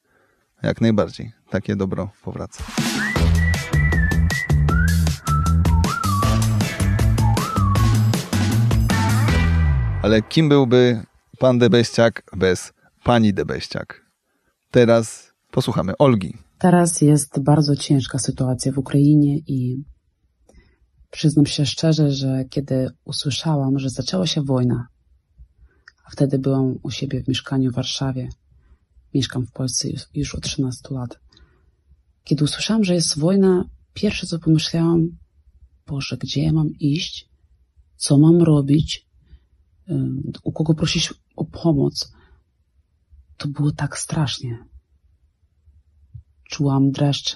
jak 0.62 0.80
najbardziej 0.80 1.32
takie 1.50 1.76
dobro 1.76 2.10
powraca. 2.22 2.64
Ale 10.02 10.22
kim 10.22 10.48
byłby 10.48 11.02
pan 11.38 11.58
Debeściak 11.58 12.22
bez 12.36 12.72
pani 13.04 13.34
Debeściak? 13.34 14.06
Teraz 14.70 15.32
Posłuchamy 15.56 15.96
Olgi. 15.98 16.38
Teraz 16.58 17.00
jest 17.00 17.40
bardzo 17.40 17.76
ciężka 17.76 18.18
sytuacja 18.18 18.72
w 18.72 18.78
Ukrainie 18.78 19.38
i 19.38 19.84
przyznam 21.10 21.46
się 21.46 21.66
szczerze, 21.66 22.12
że 22.12 22.44
kiedy 22.50 22.90
usłyszałam, 23.04 23.78
że 23.78 23.90
zaczęła 23.90 24.26
się 24.26 24.42
wojna, 24.42 24.88
a 26.04 26.10
wtedy 26.10 26.38
byłam 26.38 26.78
u 26.82 26.90
siebie 26.90 27.22
w 27.22 27.28
mieszkaniu 27.28 27.70
w 27.70 27.74
Warszawie, 27.74 28.28
mieszkam 29.14 29.46
w 29.46 29.52
Polsce 29.52 29.88
już, 30.14 30.34
od 30.34 30.42
13 30.42 30.94
lat. 30.94 31.20
Kiedy 32.24 32.44
usłyszałam, 32.44 32.84
że 32.84 32.94
jest 32.94 33.18
wojna, 33.18 33.64
pierwsze 33.94 34.26
co 34.26 34.38
pomyślałam, 34.38 35.08
Boże, 35.86 36.16
gdzie 36.16 36.42
ja 36.42 36.52
mam 36.52 36.70
iść? 36.80 37.28
Co 37.96 38.18
mam 38.18 38.42
robić? 38.42 39.06
U 40.42 40.52
kogo 40.52 40.74
prosić 40.74 41.14
o 41.36 41.44
pomoc? 41.44 42.12
To 43.36 43.48
było 43.48 43.72
tak 43.72 43.98
strasznie 43.98 44.75
czułam 46.50 46.90
dreszcz 46.90 47.34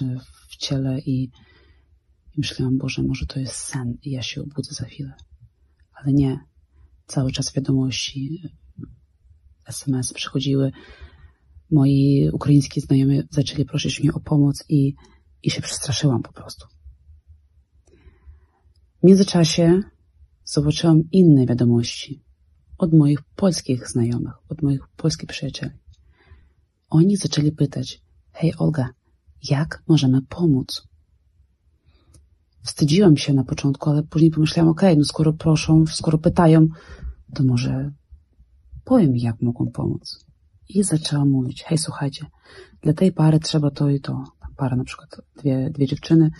w 0.49 0.57
ciele 0.57 0.99
i, 0.99 1.23
i 2.33 2.37
myślałam, 2.37 2.77
Boże, 2.77 3.03
może 3.03 3.25
to 3.25 3.39
jest 3.39 3.55
sen 3.55 3.97
i 4.03 4.11
ja 4.11 4.21
się 4.21 4.41
obudzę 4.41 4.73
za 4.73 4.85
chwilę. 4.85 5.13
Ale 5.93 6.13
nie. 6.13 6.39
Cały 7.07 7.31
czas 7.31 7.53
wiadomości, 7.53 8.43
SMS 9.67 10.13
przychodziły. 10.13 10.71
moi 11.71 12.29
ukraińscy 12.33 12.81
znajomi 12.81 13.21
zaczęli 13.29 13.65
prosić 13.65 13.99
mnie 13.99 14.13
o 14.13 14.19
pomoc 14.19 14.63
i, 14.69 14.95
i 15.43 15.51
się 15.51 15.61
przestraszyłam 15.61 16.21
po 16.21 16.33
prostu. 16.33 16.67
W 19.03 19.07
międzyczasie 19.07 19.81
zobaczyłam 20.45 21.01
inne 21.11 21.45
wiadomości 21.45 22.23
od 22.77 22.93
moich 22.93 23.21
polskich 23.35 23.87
znajomych, 23.87 24.33
od 24.49 24.61
moich 24.61 24.87
polskich 24.87 25.29
przyjaciół. 25.29 25.69
Oni 26.89 27.17
zaczęli 27.17 27.51
pytać, 27.51 28.01
hej 28.31 28.53
Olga, 28.57 28.89
jak 29.49 29.83
możemy 29.87 30.21
pomóc? 30.21 30.87
Wstydziłam 32.63 33.17
się 33.17 33.33
na 33.33 33.43
początku, 33.43 33.89
ale 33.89 34.03
później 34.03 34.31
pomyślałam, 34.31 34.71
okej, 34.71 34.89
okay, 34.89 34.99
no 34.99 35.05
skoro 35.05 35.33
proszą, 35.33 35.85
skoro 35.87 36.17
pytają, 36.17 36.67
to 37.33 37.43
może 37.43 37.91
powiem, 38.83 39.17
jak 39.17 39.41
mogą 39.41 39.71
pomóc. 39.71 40.25
I 40.69 40.83
zaczęłam 40.83 41.29
mówić, 41.29 41.63
hej, 41.63 41.77
słuchajcie, 41.77 42.25
dla 42.81 42.93
tej 42.93 43.11
pary 43.11 43.39
trzeba 43.39 43.71
to 43.71 43.89
i 43.89 43.99
to. 43.99 44.23
Para 44.57 44.75
na 44.75 44.83
przykład, 44.83 45.21
dwie, 45.37 45.69
dwie 45.69 45.87
dziewczyny 45.87 46.31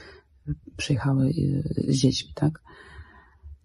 przyjechały 0.77 1.25
y, 1.27 1.63
z 1.88 1.98
dziećmi, 1.98 2.31
tak? 2.36 2.62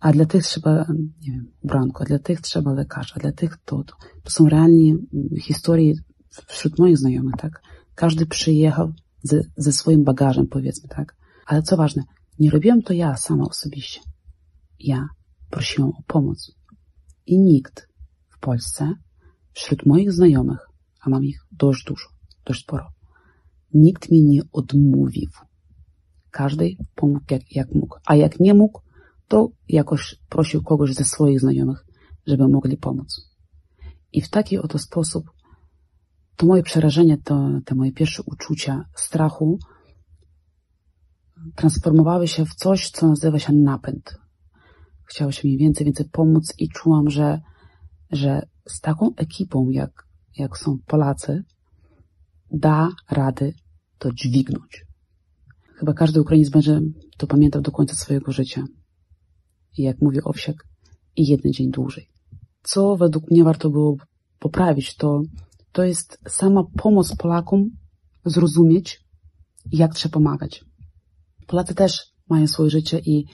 A 0.00 0.12
dla 0.12 0.26
tych 0.26 0.44
trzeba, 0.44 0.86
nie 1.20 1.32
wiem, 1.32 1.52
ubranku, 1.62 2.02
a 2.02 2.06
dla 2.06 2.18
tych 2.18 2.40
trzeba 2.40 2.72
lekarza, 2.72 3.14
a 3.16 3.18
dla 3.18 3.32
tych 3.32 3.56
to, 3.64 3.84
to. 3.84 3.96
To 4.22 4.30
są 4.30 4.48
realnie 4.48 4.94
historie 5.40 5.94
wśród 6.46 6.78
moich 6.78 6.98
znajomych, 6.98 7.34
tak? 7.38 7.62
Każdy 7.94 8.26
przyjechał 8.26 8.92
ze, 9.26 9.42
ze 9.56 9.72
swoim 9.72 10.04
bagażem, 10.04 10.46
powiedzmy, 10.46 10.88
tak? 10.88 11.16
Ale 11.46 11.62
co 11.62 11.76
ważne, 11.76 12.02
nie 12.38 12.50
robiłam 12.50 12.82
to 12.82 12.92
ja 12.92 13.16
sama 13.16 13.44
osobiście. 13.44 14.00
Ja 14.78 15.08
prosiłam 15.50 15.90
o 15.90 16.02
pomoc. 16.06 16.52
I 17.26 17.38
nikt 17.38 17.88
w 18.28 18.38
Polsce, 18.38 18.92
wśród 19.52 19.86
moich 19.86 20.12
znajomych, 20.12 20.66
a 21.00 21.10
mam 21.10 21.24
ich 21.24 21.40
dość 21.52 21.84
dużo, 21.84 22.08
dość 22.44 22.62
sporo, 22.62 22.88
nikt 23.74 24.10
mi 24.10 24.22
nie 24.22 24.42
odmówił. 24.52 25.30
Każdy 26.30 26.76
pomógł 26.94 27.24
jak, 27.30 27.42
jak 27.52 27.74
mógł. 27.74 27.96
A 28.06 28.16
jak 28.16 28.40
nie 28.40 28.54
mógł, 28.54 28.80
to 29.28 29.50
jakoś 29.68 30.16
prosił 30.28 30.62
kogoś 30.62 30.94
ze 30.94 31.04
swoich 31.04 31.40
znajomych, 31.40 31.84
żeby 32.26 32.48
mogli 32.48 32.76
pomóc. 32.76 33.30
I 34.12 34.20
w 34.20 34.30
taki 34.30 34.58
oto 34.58 34.78
sposób 34.78 35.30
to 36.36 36.46
moje 36.46 36.62
przerażenie, 36.62 37.18
to, 37.18 37.50
te 37.64 37.74
moje 37.74 37.92
pierwsze 37.92 38.22
uczucia 38.26 38.84
strachu 38.94 39.58
transformowały 41.54 42.28
się 42.28 42.44
w 42.46 42.54
coś, 42.54 42.90
co 42.90 43.08
nazywa 43.08 43.38
się 43.38 43.52
napęd. 43.52 44.18
Chciało 45.04 45.32
się 45.32 45.48
mi 45.48 45.58
więcej, 45.58 45.84
więcej 45.84 46.08
pomóc 46.12 46.54
i 46.58 46.68
czułam, 46.68 47.10
że, 47.10 47.40
że 48.10 48.46
z 48.68 48.80
taką 48.80 49.14
ekipą, 49.16 49.68
jak, 49.70 50.06
jak 50.36 50.58
są 50.58 50.78
Polacy, 50.86 51.44
da 52.50 52.88
rady 53.10 53.54
to 53.98 54.12
dźwignąć. 54.12 54.86
Chyba 55.74 55.92
każdy 55.92 56.20
Ukrainiec 56.20 56.50
będzie 56.50 56.80
to 57.16 57.26
pamiętał 57.26 57.62
do 57.62 57.70
końca 57.70 57.94
swojego 57.94 58.32
życia. 58.32 58.64
I 59.78 59.82
jak 59.82 60.00
mówi 60.00 60.18
Owsiak, 60.24 60.56
i 61.16 61.26
jeden 61.26 61.52
dzień 61.52 61.70
dłużej. 61.70 62.08
Co 62.62 62.96
według 62.96 63.30
mnie 63.30 63.44
warto 63.44 63.70
było 63.70 63.96
poprawić, 64.38 64.96
to, 64.96 65.22
to 65.76 65.84
jest 65.84 66.18
sama 66.28 66.64
pomoc 66.76 67.16
Polakom 67.16 67.70
zrozumieć, 68.24 69.04
jak 69.72 69.94
trzeba 69.94 70.12
pomagać. 70.12 70.64
Polacy 71.46 71.74
też 71.74 72.12
mają 72.28 72.46
swoje 72.46 72.70
życie 72.70 72.98
i 72.98 73.26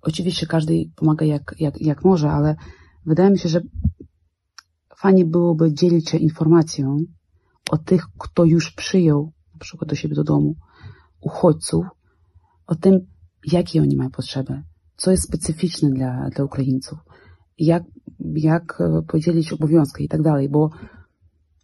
oczywiście 0.00 0.46
każdy 0.46 0.90
pomaga 0.96 1.26
jak, 1.26 1.54
jak, 1.58 1.80
jak 1.80 2.04
może, 2.04 2.30
ale 2.30 2.56
wydaje 3.06 3.30
mi 3.30 3.38
się, 3.38 3.48
że 3.48 3.60
fajnie 4.96 5.24
byłoby 5.24 5.74
dzielić 5.74 6.10
się 6.10 6.18
informacją 6.18 6.98
o 7.70 7.78
tych, 7.78 8.06
kto 8.18 8.44
już 8.44 8.70
przyjął 8.70 9.32
na 9.52 9.58
przykład 9.58 9.90
do 9.90 9.96
siebie 9.96 10.14
do 10.14 10.24
domu 10.24 10.54
uchodźców, 11.20 11.86
o 12.66 12.74
tym, 12.74 13.06
jakie 13.52 13.82
oni 13.82 13.96
mają 13.96 14.10
potrzeby, 14.10 14.62
co 14.96 15.10
jest 15.10 15.22
specyficzne 15.22 15.90
dla, 15.90 16.30
dla 16.30 16.44
Ukraińców, 16.44 16.98
jak, 17.58 17.82
jak 18.34 18.82
podzielić 19.08 19.52
obowiązki 19.52 20.04
i 20.04 20.08
tak 20.08 20.22
dalej, 20.22 20.48
bo 20.48 20.70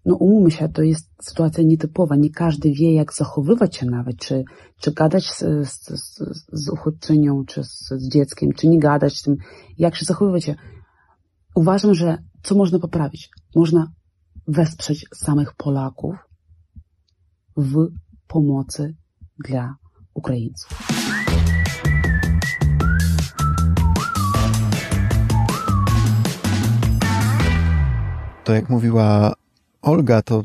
no 0.04 0.16
umówmy 0.16 0.50
się, 0.50 0.68
to 0.68 0.82
jest 0.82 1.10
sytuacja 1.22 1.64
nietypowa. 1.64 2.16
Nie 2.16 2.30
każdy 2.30 2.72
wie, 2.72 2.94
jak 2.94 3.14
zachowywać 3.14 3.76
się 3.76 3.86
nawet, 3.86 4.16
czy, 4.16 4.44
czy 4.80 4.92
gadać 4.92 5.30
z, 5.30 5.38
z, 5.68 5.84
z, 5.86 6.18
z 6.52 6.68
uchodźczynią, 6.68 7.44
czy 7.44 7.64
z, 7.64 7.88
z 7.88 8.08
dzieckiem, 8.08 8.52
czy 8.52 8.68
nie 8.68 8.78
gadać 8.78 9.18
z 9.18 9.22
tym, 9.22 9.36
jak 9.78 9.96
się 9.96 10.04
zachowywać 10.04 10.44
się. 10.44 10.54
Uważam, 11.54 11.94
że 11.94 12.18
co 12.42 12.54
można 12.54 12.78
poprawić? 12.78 13.30
Można 13.56 13.92
wesprzeć 14.46 15.06
samych 15.14 15.54
Polaków 15.54 16.14
w 17.56 17.88
pomocy 18.26 18.94
dla 19.44 19.74
Ukraińców. 20.14 20.78
To 28.44 28.54
jak 28.54 28.70
mówiła 28.70 29.34
Olga, 29.90 30.22
to 30.22 30.42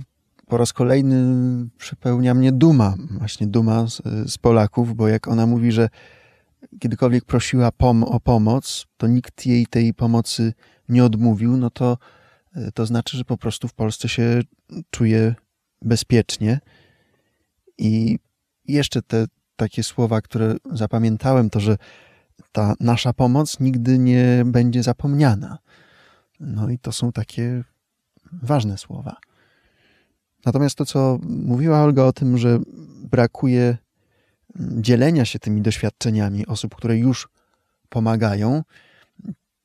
po 0.48 0.58
raz 0.58 0.74
kolejny 0.74 1.26
przepełnia 1.78 2.34
mnie 2.34 2.52
duma, 2.52 2.96
właśnie 3.12 3.48
duma 3.48 3.88
z, 3.88 4.02
z, 4.32 4.38
Polaków, 4.38 4.96
bo 4.96 5.08
jak 5.08 5.28
ona 5.28 5.46
mówi, 5.46 5.72
że 5.72 5.90
kiedykolwiek 6.80 7.26
prosiła 7.26 7.72
pom 7.72 8.04
o 8.04 8.20
pomoc, 8.20 8.86
to 8.98 9.08
nikt 9.08 9.46
jej 9.46 9.66
tej 9.66 9.94
pomocy 9.94 10.54
nie 10.90 11.06
odmówił, 11.06 11.58
no 11.58 11.70
to 11.70 11.98
to 12.74 12.86
znaczy, 12.86 13.18
że 13.18 13.26
po 13.26 13.38
prostu 13.38 13.68
w 13.68 13.74
Polsce 13.74 14.10
się 14.10 14.42
czuje 14.90 15.36
bezpiecznie. 15.82 16.60
I 17.78 18.20
jeszcze 18.68 19.02
te 19.02 19.26
takie 19.56 19.84
słowa, 19.84 20.22
które 20.22 20.56
zapamiętałem, 20.72 21.50
to 21.50 21.60
że 21.60 21.78
ta 22.52 22.74
nasza 22.80 23.14
pomoc 23.14 23.60
nigdy 23.60 23.98
nie 24.00 24.44
będzie 24.46 24.84
zapomniana. 24.84 25.58
No 26.40 26.70
i 26.70 26.80
to 26.80 26.92
są 26.92 27.12
takie 27.12 27.64
ważne 28.32 28.78
słowa. 28.78 29.16
Natomiast 30.46 30.76
to, 30.76 30.86
co 30.86 31.20
mówiła 31.24 31.84
Olga 31.84 32.04
o 32.04 32.14
tym, 32.14 32.38
że 32.38 32.60
brakuje 33.12 33.78
dzielenia 34.60 35.26
się 35.26 35.40
tymi 35.40 35.62
doświadczeniami 35.62 36.48
osób, 36.48 36.76
które 36.76 36.98
już 36.98 37.28
pomagają, 37.90 38.64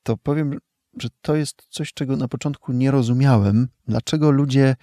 to 0.02 0.16
powiem, 0.16 0.58
że 0.98 1.08
to 1.22 1.36
jest 1.36 1.62
coś, 1.68 1.92
czego 1.92 2.16
na 2.16 2.28
początku 2.28 2.72
nie 2.72 2.90
rozumiałem. 2.90 3.68
Dlaczego 3.88 4.30
ludzie 4.30 4.76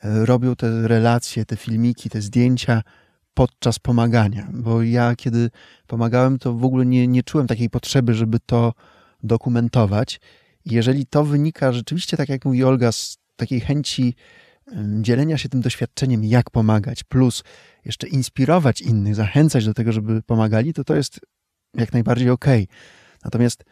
e, 0.00 0.26
robią 0.26 0.56
te 0.56 0.88
relacje, 0.88 1.44
te 1.44 1.56
filmiki, 1.56 2.10
te 2.10 2.20
zdjęcia 2.22 2.82
podczas 3.34 3.78
pomagania? 3.78 4.48
Bo 4.52 4.82
ja, 4.82 5.16
kiedy 5.16 5.50
pomagałem, 5.86 6.38
to 6.38 6.52
w 6.52 6.64
ogóle 6.64 6.86
nie, 6.86 7.08
nie 7.08 7.22
czułem 7.22 7.46
takiej 7.46 7.70
potrzeby, 7.70 8.14
żeby 8.14 8.38
to 8.46 8.72
dokumentować. 9.22 10.20
Jeżeli 10.64 11.06
to 11.06 11.24
wynika 11.24 11.72
rzeczywiście, 11.72 12.16
tak 12.16 12.28
jak 12.28 12.44
mówi 12.44 12.64
Olga, 12.64 12.92
z 12.92 13.18
takiej 13.36 13.60
chęci 13.60 14.14
dzielenia 15.00 15.38
się 15.38 15.48
tym 15.48 15.60
doświadczeniem, 15.60 16.24
jak 16.24 16.50
pomagać, 16.50 17.04
plus 17.04 17.44
jeszcze 17.84 18.08
inspirować 18.08 18.80
innych, 18.80 19.14
zachęcać 19.14 19.64
do 19.64 19.74
tego, 19.74 19.92
żeby 19.92 20.22
pomagali, 20.22 20.74
to 20.74 20.84
to 20.84 20.96
jest 20.96 21.20
jak 21.74 21.92
najbardziej. 21.92 22.30
Okay. 22.30 22.66
Natomiast 23.24 23.64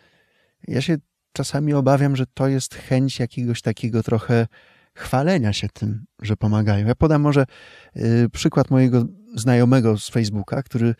ja 0.68 0.80
się 0.80 0.96
czasami 1.32 1.74
obawiam, 1.74 2.16
że 2.16 2.24
to 2.34 2.48
jest 2.48 2.74
chęć 2.74 3.18
jakiegoś 3.18 3.62
takiego 3.62 4.02
trochę 4.02 4.46
chwalenia 4.94 5.52
się 5.52 5.68
tym, 5.68 6.04
że 6.22 6.36
pomagają. 6.36 6.86
Ja 6.86 6.94
podam 6.94 7.22
może 7.22 7.44
y, 7.96 8.28
przykład 8.32 8.70
mojego 8.70 9.04
znajomego 9.34 9.98
z 9.98 10.08
Facebooka, 10.08 10.62
który 10.62 10.86
y, 10.88 10.94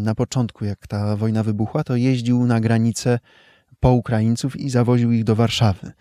na 0.00 0.14
początku, 0.14 0.64
jak 0.64 0.86
ta 0.86 1.16
wojna 1.16 1.42
wybuchła, 1.42 1.84
to 1.84 1.96
jeździł 1.96 2.46
na 2.46 2.60
granicę 2.60 3.18
po 3.80 3.92
Ukraińców 3.92 4.56
i 4.56 4.70
zawoził 4.70 5.12
ich 5.12 5.24
do 5.24 5.36
Warszawy. 5.36 5.92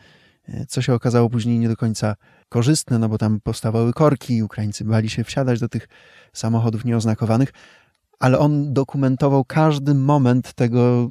Co 0.68 0.82
się 0.82 0.94
okazało 0.94 1.30
później 1.30 1.60
nie 1.60 1.68
do 1.68 1.76
końca 1.76 2.16
korzystne, 2.50 3.00
no 3.00 3.10
bo 3.10 3.18
tam 3.18 3.40
powstawały 3.40 3.94
korki 3.94 4.36
i 4.36 4.44
Ukraińcy 4.44 4.86
bali 4.86 5.10
się 5.10 5.24
wsiadać 5.24 5.60
do 5.60 5.70
tych 5.70 5.88
samochodów 6.34 6.86
nieoznakowanych, 6.86 7.54
ale 8.20 8.40
on 8.40 8.74
dokumentował 8.74 9.46
każdy 9.46 9.94
moment 9.94 10.54
tego, 10.54 11.08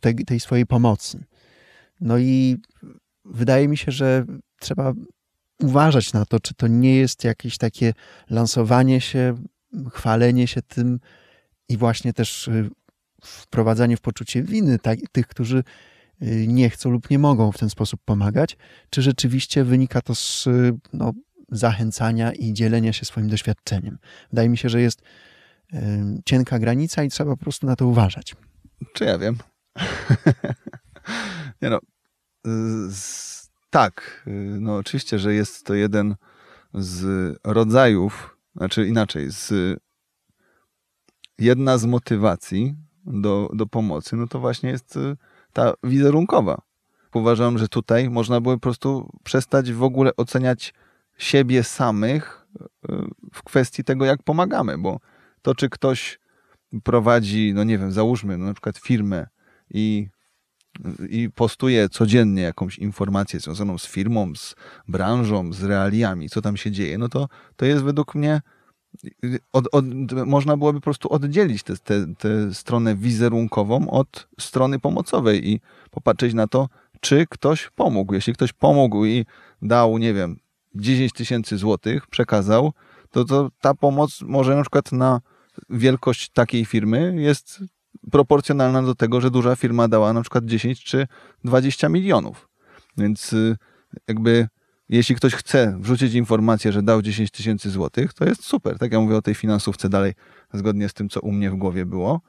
tej, 0.00 0.14
tej 0.14 0.40
swojej 0.40 0.66
pomocy. 0.66 1.24
No 2.00 2.18
i 2.18 2.56
wydaje 3.24 3.68
mi 3.68 3.76
się, 3.76 3.92
że 3.92 4.24
trzeba 4.60 4.92
uważać 5.62 6.12
na 6.12 6.26
to, 6.26 6.40
czy 6.40 6.54
to 6.54 6.66
nie 6.66 6.96
jest 6.96 7.24
jakieś 7.24 7.58
takie 7.58 7.94
lansowanie 8.30 9.00
się, 9.00 9.34
chwalenie 9.92 10.46
się 10.46 10.62
tym 10.62 11.00
i 11.68 11.76
właśnie 11.76 12.12
też 12.12 12.48
y, 12.48 12.70
wprowadzanie 13.24 13.96
w 13.96 14.00
poczucie 14.00 14.42
winy 14.42 14.78
tak, 14.78 14.98
tych, 15.12 15.26
którzy 15.26 15.64
nie 16.46 16.70
chcą 16.70 16.90
lub 16.90 17.10
nie 17.10 17.18
mogą 17.18 17.52
w 17.52 17.58
ten 17.58 17.70
sposób 17.70 18.00
pomagać, 18.04 18.56
czy 18.90 19.02
rzeczywiście 19.02 19.64
wynika 19.64 20.00
to 20.00 20.14
z 20.14 20.48
no, 20.92 21.12
zachęcania 21.48 22.32
i 22.32 22.52
dzielenia 22.52 22.92
się 22.92 23.04
swoim 23.04 23.28
doświadczeniem. 23.28 23.98
Wydaje 24.30 24.48
mi 24.48 24.58
się, 24.58 24.68
że 24.68 24.80
jest 24.80 25.02
cienka 26.24 26.58
granica 26.58 27.02
i 27.02 27.08
trzeba 27.08 27.30
po 27.30 27.36
prostu 27.36 27.66
na 27.66 27.76
to 27.76 27.86
uważać. 27.86 28.36
Czy 28.92 29.04
ja 29.04 29.18
wiem? 29.18 29.36
Nie 31.62 31.70
no, 31.70 31.78
tak, 33.70 34.24
no 34.60 34.76
oczywiście, 34.76 35.18
że 35.18 35.34
jest 35.34 35.66
to 35.66 35.74
jeden 35.74 36.16
z 36.74 37.36
rodzajów, 37.44 38.36
znaczy 38.56 38.86
inaczej, 38.86 39.30
z 39.30 39.78
jedna 41.38 41.78
z 41.78 41.84
motywacji 41.84 42.74
do, 43.06 43.50
do 43.54 43.66
pomocy, 43.66 44.16
no 44.16 44.26
to 44.26 44.40
właśnie 44.40 44.70
jest 44.70 44.98
ta 45.52 45.72
wizerunkowa. 45.82 46.62
Uważam, 47.14 47.58
że 47.58 47.68
tutaj 47.68 48.10
można 48.10 48.40
było 48.40 48.54
po 48.54 48.60
prostu 48.60 49.10
przestać 49.24 49.72
w 49.72 49.82
ogóle 49.82 50.16
oceniać 50.16 50.74
siebie 51.18 51.64
samych 51.64 52.46
y, 52.60 52.94
w 53.32 53.42
kwestii 53.42 53.84
tego, 53.84 54.04
jak 54.04 54.22
pomagamy, 54.22 54.78
bo 54.78 55.00
to, 55.42 55.54
czy 55.54 55.68
ktoś 55.68 56.18
prowadzi, 56.84 57.52
no 57.54 57.64
nie 57.64 57.78
wiem, 57.78 57.92
załóżmy 57.92 58.38
no 58.38 58.46
na 58.46 58.52
przykład 58.52 58.78
firmę 58.78 59.26
i, 59.70 60.08
i 61.08 61.30
postuje 61.30 61.88
codziennie 61.88 62.42
jakąś 62.42 62.78
informację 62.78 63.40
związaną 63.40 63.78
z 63.78 63.86
firmą, 63.86 64.32
z 64.36 64.54
branżą, 64.88 65.52
z 65.52 65.64
realiami, 65.64 66.28
co 66.28 66.42
tam 66.42 66.56
się 66.56 66.70
dzieje, 66.70 66.98
no 66.98 67.08
to, 67.08 67.28
to 67.56 67.64
jest 67.64 67.84
według 67.84 68.14
mnie 68.14 68.40
od, 69.52 69.68
od, 69.72 69.84
można 70.12 70.56
byłoby 70.56 70.80
po 70.80 70.84
prostu 70.84 71.12
oddzielić 71.12 71.62
tę 71.62 71.76
te, 71.76 72.06
te, 72.06 72.14
te 72.14 72.54
stronę 72.54 72.96
wizerunkową 72.96 73.90
od 73.90 74.28
strony 74.40 74.78
pomocowej 74.78 75.50
i 75.50 75.60
popatrzeć 75.90 76.34
na 76.34 76.46
to, 76.46 76.68
czy 77.00 77.26
ktoś 77.30 77.70
pomógł. 77.70 78.14
Jeśli 78.14 78.32
ktoś 78.32 78.52
pomógł 78.52 79.04
i 79.04 79.26
dał, 79.62 79.98
nie 79.98 80.14
wiem, 80.14 80.36
10 80.74 81.12
tysięcy 81.12 81.58
złotych, 81.58 82.06
przekazał, 82.06 82.72
to, 83.10 83.24
to 83.24 83.50
ta 83.60 83.74
pomoc 83.74 84.22
może 84.22 84.56
na 84.56 84.62
przykład 84.62 84.92
na 84.92 85.20
wielkość 85.70 86.28
takiej 86.28 86.64
firmy 86.64 87.14
jest 87.18 87.62
proporcjonalna 88.10 88.82
do 88.82 88.94
tego, 88.94 89.20
że 89.20 89.30
duża 89.30 89.56
firma 89.56 89.88
dała 89.88 90.12
na 90.12 90.20
przykład 90.20 90.44
10 90.44 90.84
czy 90.84 91.06
20 91.44 91.88
milionów. 91.88 92.48
Więc 92.96 93.32
y, 93.32 93.56
jakby 94.08 94.48
jeśli 94.90 95.14
ktoś 95.14 95.34
chce 95.34 95.76
wrzucić 95.80 96.14
informację, 96.14 96.72
że 96.72 96.82
dał 96.82 97.02
10 97.02 97.30
tysięcy 97.30 97.70
złotych, 97.70 98.14
to 98.14 98.24
jest 98.24 98.44
super. 98.44 98.78
Tak 98.78 98.92
ja 98.92 99.00
mówię 99.00 99.16
o 99.16 99.22
tej 99.22 99.34
finansówce 99.34 99.88
dalej, 99.88 100.14
zgodnie 100.52 100.88
z 100.88 100.94
tym, 100.94 101.08
co 101.08 101.20
u 101.20 101.32
mnie 101.32 101.50
w 101.50 101.56
głowie 101.56 101.86
było. 101.86 102.20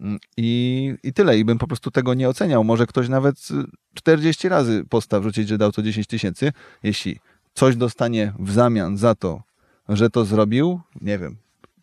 Mm, 0.00 0.18
I, 0.36 0.94
I 1.02 1.12
tyle. 1.12 1.38
I 1.38 1.44
bym 1.44 1.58
po 1.58 1.66
prostu 1.66 1.90
tego 1.90 2.14
nie 2.14 2.28
oceniał. 2.28 2.64
Może 2.64 2.86
ktoś 2.86 3.08
nawet 3.08 3.48
40 3.94 4.48
razy 4.48 4.84
posta 4.88 5.20
wrzucić, 5.20 5.48
że 5.48 5.58
dał 5.58 5.72
to 5.72 5.82
10 5.82 6.06
tysięcy. 6.06 6.52
Jeśli 6.82 7.18
coś 7.54 7.76
dostanie 7.76 8.32
w 8.38 8.52
zamian 8.52 8.96
za 8.96 9.14
to, 9.14 9.42
że 9.88 10.10
to 10.10 10.24
zrobił, 10.24 10.80
nie 11.00 11.18
wiem, 11.18 11.36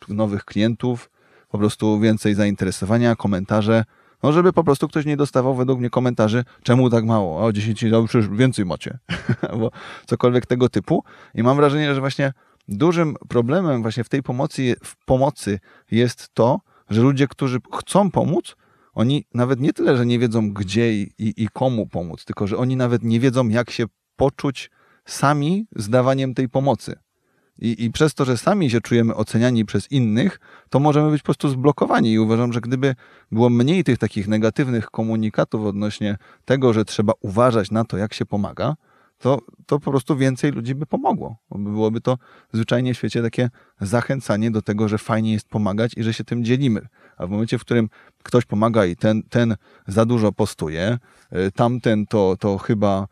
nowych 0.09 0.45
klientów, 0.45 1.09
po 1.49 1.57
prostu 1.57 1.99
więcej 1.99 2.35
zainteresowania, 2.35 3.15
komentarze, 3.15 3.83
no, 4.23 4.32
żeby 4.32 4.53
po 4.53 4.63
prostu 4.63 4.88
ktoś 4.88 5.06
nie 5.06 5.17
dostawał 5.17 5.56
według 5.56 5.80
mnie 5.80 5.89
komentarzy, 5.89 6.43
czemu 6.63 6.89
tak 6.89 7.06
mało, 7.06 7.45
o 7.45 7.53
10 7.53 7.84
no 7.91 8.03
przecież 8.03 8.30
więcej 8.30 8.65
macie, 8.65 8.97
albo 9.51 9.71
cokolwiek 10.06 10.45
tego 10.45 10.69
typu. 10.69 11.03
I 11.36 11.43
mam 11.43 11.58
wrażenie, 11.58 11.95
że 11.95 11.99
właśnie 11.99 12.34
dużym 12.67 13.15
problemem 13.30 13.82
właśnie 13.82 14.03
w 14.03 14.10
tej 14.10 14.23
pomocy, 14.23 14.75
w 14.84 15.06
pomocy 15.06 15.60
jest 15.91 16.30
to, 16.34 16.60
że 16.89 17.01
ludzie, 17.01 17.27
którzy 17.27 17.60
chcą 17.80 18.12
pomóc, 18.12 18.56
oni 18.93 19.25
nawet 19.34 19.60
nie 19.60 19.73
tyle, 19.73 19.97
że 19.97 20.06
nie 20.06 20.19
wiedzą 20.19 20.53
gdzie 20.53 20.93
i, 20.93 21.12
i, 21.17 21.43
i 21.43 21.47
komu 21.53 21.88
pomóc, 21.88 22.25
tylko 22.25 22.47
że 22.47 22.58
oni 22.58 22.75
nawet 22.75 23.03
nie 23.03 23.19
wiedzą, 23.19 23.47
jak 23.47 23.69
się 23.69 23.86
poczuć 24.15 24.71
sami 25.06 25.67
z 25.75 25.89
dawaniem 25.89 26.34
tej 26.34 26.49
pomocy. 26.49 26.95
I, 27.59 27.85
I 27.85 27.91
przez 27.91 28.13
to, 28.13 28.25
że 28.25 28.37
sami 28.37 28.69
się 28.69 28.81
czujemy 28.81 29.15
oceniani 29.15 29.65
przez 29.65 29.91
innych, 29.91 30.39
to 30.69 30.79
możemy 30.79 31.11
być 31.11 31.21
po 31.21 31.25
prostu 31.25 31.49
zblokowani. 31.49 32.11
I 32.11 32.19
uważam, 32.19 32.53
że 32.53 32.61
gdyby 32.61 32.95
było 33.31 33.49
mniej 33.49 33.83
tych 33.83 33.97
takich 33.97 34.27
negatywnych 34.27 34.91
komunikatów 34.91 35.65
odnośnie 35.65 36.17
tego, 36.45 36.73
że 36.73 36.85
trzeba 36.85 37.13
uważać 37.21 37.71
na 37.71 37.85
to, 37.85 37.97
jak 37.97 38.13
się 38.13 38.25
pomaga, 38.25 38.75
to, 39.17 39.41
to 39.65 39.79
po 39.79 39.91
prostu 39.91 40.15
więcej 40.15 40.51
ludzi 40.51 40.75
by 40.75 40.85
pomogło. 40.85 41.37
Byłoby 41.51 42.01
to 42.01 42.17
zwyczajnie 42.53 42.93
w 42.93 42.97
świecie 42.97 43.21
takie 43.21 43.49
zachęcanie 43.81 44.51
do 44.51 44.61
tego, 44.61 44.87
że 44.87 44.97
fajnie 44.97 45.33
jest 45.33 45.49
pomagać 45.49 45.91
i 45.97 46.03
że 46.03 46.13
się 46.13 46.23
tym 46.23 46.43
dzielimy. 46.43 46.87
A 47.17 47.27
w 47.27 47.29
momencie, 47.29 47.57
w 47.57 47.61
którym 47.61 47.89
ktoś 48.23 48.45
pomaga 48.45 48.85
i 48.85 48.95
ten, 48.95 49.23
ten 49.23 49.55
za 49.87 50.05
dużo 50.05 50.31
postuje, 50.31 50.97
y, 51.47 51.51
tamten 51.51 52.05
to, 52.05 52.35
to 52.39 52.57
chyba 52.57 53.07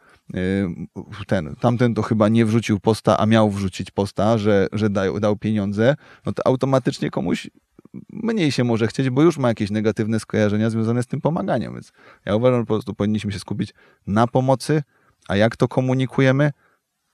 ten, 1.28 1.56
tamten 1.56 1.94
to 1.94 2.02
chyba 2.02 2.30
nie 2.30 2.46
wrzucił 2.46 2.80
posta, 2.80 3.18
a 3.18 3.26
miał 3.26 3.52
wrzucić 3.52 3.92
posta, 3.92 4.38
że, 4.38 4.68
że 4.72 4.90
dał, 4.90 5.20
dał 5.20 5.36
pieniądze, 5.36 5.96
no 6.26 6.34
to 6.34 6.48
automatycznie 6.48 7.10
komuś 7.10 7.50
mniej 8.10 8.52
się 8.52 8.64
może 8.64 8.88
chcieć, 8.88 9.10
bo 9.10 9.22
już 9.22 9.38
ma 9.38 9.48
jakieś 9.48 9.72
negatywne 9.72 10.20
skojarzenia 10.20 10.70
związane 10.70 11.04
z 11.04 11.08
tym 11.08 11.22
pomaganiem. 11.22 11.74
Więc 11.74 11.92
ja 12.26 12.36
uważam, 12.36 12.60
że 12.60 12.66
po 12.66 12.74
prostu 12.74 12.94
powinniśmy 12.94 13.32
się 13.32 13.40
skupić 13.40 13.74
na 14.08 14.28
pomocy, 14.28 14.84
a 15.28 15.36
jak 15.36 15.58
to 15.58 15.68
komunikujemy, 15.68 16.52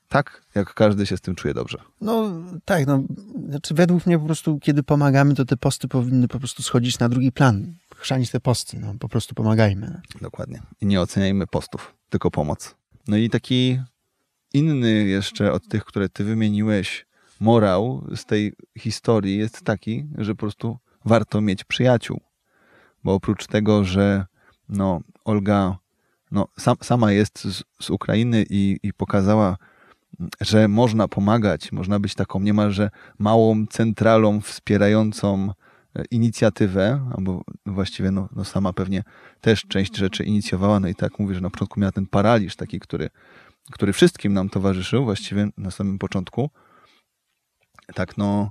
tak, 0.08 0.42
jak 0.54 0.74
każdy 0.74 1.06
się 1.06 1.16
z 1.16 1.20
tym 1.20 1.34
czuje 1.34 1.54
dobrze. 1.54 1.78
No 2.00 2.30
tak, 2.64 2.86
no, 2.86 3.02
znaczy 3.48 3.74
według 3.74 4.06
mnie 4.06 4.18
po 4.18 4.26
prostu, 4.26 4.58
kiedy 4.58 4.82
pomagamy, 4.82 5.34
to 5.34 5.44
te 5.44 5.56
posty 5.56 5.88
powinny 5.88 6.28
po 6.28 6.38
prostu 6.38 6.62
schodzić 6.62 6.98
na 6.98 7.08
drugi 7.08 7.32
plan. 7.32 7.74
Chrzanić 7.96 8.30
te 8.30 8.40
posty, 8.40 8.78
no 8.80 8.94
po 8.98 9.08
prostu 9.08 9.34
pomagajmy. 9.34 10.00
Dokładnie. 10.20 10.62
I 10.80 10.86
nie 10.86 11.00
oceniajmy 11.00 11.46
postów, 11.46 11.94
tylko 12.10 12.30
pomoc. 12.30 12.81
No 13.08 13.16
i 13.16 13.30
taki 13.30 13.80
inny 14.54 15.04
jeszcze 15.04 15.52
od 15.52 15.68
tych, 15.68 15.84
które 15.84 16.08
ty 16.08 16.24
wymieniłeś, 16.24 17.06
morał 17.40 18.06
z 18.16 18.24
tej 18.24 18.52
historii 18.78 19.38
jest 19.38 19.62
taki, 19.62 20.06
że 20.18 20.34
po 20.34 20.38
prostu 20.38 20.78
warto 21.04 21.40
mieć 21.40 21.64
przyjaciół. 21.64 22.20
Bo 23.04 23.14
oprócz 23.14 23.46
tego, 23.46 23.84
że 23.84 24.26
no, 24.68 25.00
Olga 25.24 25.76
no, 26.30 26.48
sam, 26.58 26.76
sama 26.82 27.12
jest 27.12 27.44
z, 27.44 27.62
z 27.80 27.90
Ukrainy 27.90 28.44
i, 28.50 28.78
i 28.82 28.92
pokazała, 28.92 29.56
że 30.40 30.68
można 30.68 31.08
pomagać, 31.08 31.72
można 31.72 32.00
być 32.00 32.14
taką 32.14 32.40
niemalże 32.40 32.90
małą 33.18 33.66
centralą 33.66 34.40
wspierającą 34.40 35.52
inicjatywę, 36.10 37.10
albo 37.16 37.42
właściwie 37.66 38.10
no, 38.10 38.28
no 38.36 38.44
sama 38.44 38.72
pewnie 38.72 39.02
też 39.40 39.62
część 39.68 39.96
rzeczy 39.96 40.24
inicjowała, 40.24 40.80
no 40.80 40.88
i 40.88 40.94
tak 40.94 41.18
mówię, 41.18 41.34
że 41.34 41.40
na 41.40 41.50
początku 41.50 41.80
miała 41.80 41.92
ten 41.92 42.06
paraliż 42.06 42.56
taki, 42.56 42.80
który, 42.80 43.10
który 43.72 43.92
wszystkim 43.92 44.32
nam 44.32 44.48
towarzyszył, 44.48 45.04
właściwie 45.04 45.48
na 45.56 45.70
samym 45.70 45.98
początku. 45.98 46.50
Tak, 47.94 48.16
no 48.16 48.50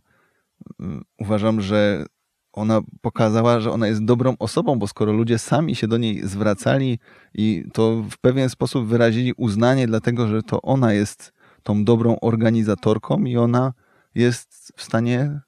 mm, 0.79 1.03
uważam, 1.19 1.61
że 1.61 2.05
ona 2.53 2.81
pokazała, 3.01 3.59
że 3.59 3.71
ona 3.71 3.87
jest 3.87 4.05
dobrą 4.05 4.35
osobą, 4.39 4.79
bo 4.79 4.87
skoro 4.87 5.13
ludzie 5.13 5.39
sami 5.39 5.75
się 5.75 5.87
do 5.87 5.97
niej 5.97 6.27
zwracali 6.27 6.99
i 7.33 7.65
to 7.73 8.03
w 8.11 8.17
pewien 8.17 8.49
sposób 8.49 8.87
wyrazili 8.87 9.33
uznanie, 9.37 9.87
dlatego 9.87 10.27
że 10.27 10.43
to 10.43 10.61
ona 10.61 10.93
jest 10.93 11.33
tą 11.63 11.83
dobrą 11.83 12.19
organizatorką 12.19 13.23
i 13.23 13.37
ona 13.37 13.73
jest 14.15 14.73
w 14.75 14.83
stanie 14.83 15.39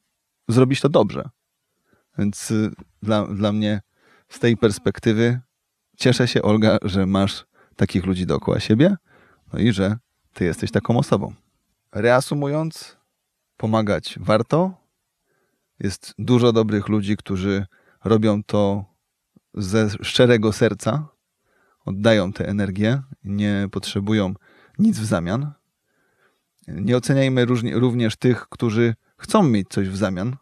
zrobić 0.48 0.82
to 0.82 0.90
dobrze. 0.90 1.30
Więc 2.18 2.52
y, 2.52 2.72
dla, 3.02 3.28
dla 3.28 3.52
mnie 3.52 3.82
z 4.30 4.40
tej 4.40 4.58
perspektywy 4.58 5.40
cieszę 5.98 6.28
się, 6.28 6.42
Olga, 6.42 6.78
że 6.82 7.06
masz 7.06 7.46
takich 7.76 8.06
ludzi 8.06 8.26
dookoła 8.26 8.60
siebie, 8.60 8.96
no 9.54 9.60
i 9.60 9.72
że 9.72 9.98
ty 10.34 10.46
jesteś 10.46 10.72
taką 10.72 10.98
osobą. 10.98 11.34
Reasumując, 11.92 12.98
pomagać 13.58 14.16
warto. 14.20 14.84
Jest 15.80 16.14
dużo 16.18 16.54
dobrych 16.54 16.88
ludzi, 16.88 17.18
którzy 17.18 17.66
robią 18.04 18.44
to 18.44 18.86
ze 19.54 19.90
szczerego 19.90 20.54
serca, 20.54 21.08
oddają 21.86 22.34
tę 22.34 22.48
energię, 22.48 23.02
nie 23.24 23.68
potrzebują 23.72 24.34
nic 24.80 25.00
w 25.00 25.06
zamian. 25.06 25.52
Nie 26.68 26.98
oceniajmy 26.98 27.46
również 27.74 28.16
tych, 28.16 28.50
którzy 28.50 28.96
chcą 29.18 29.44
mieć 29.44 29.68
coś 29.70 29.90
w 29.90 29.98
zamian, 29.98 30.36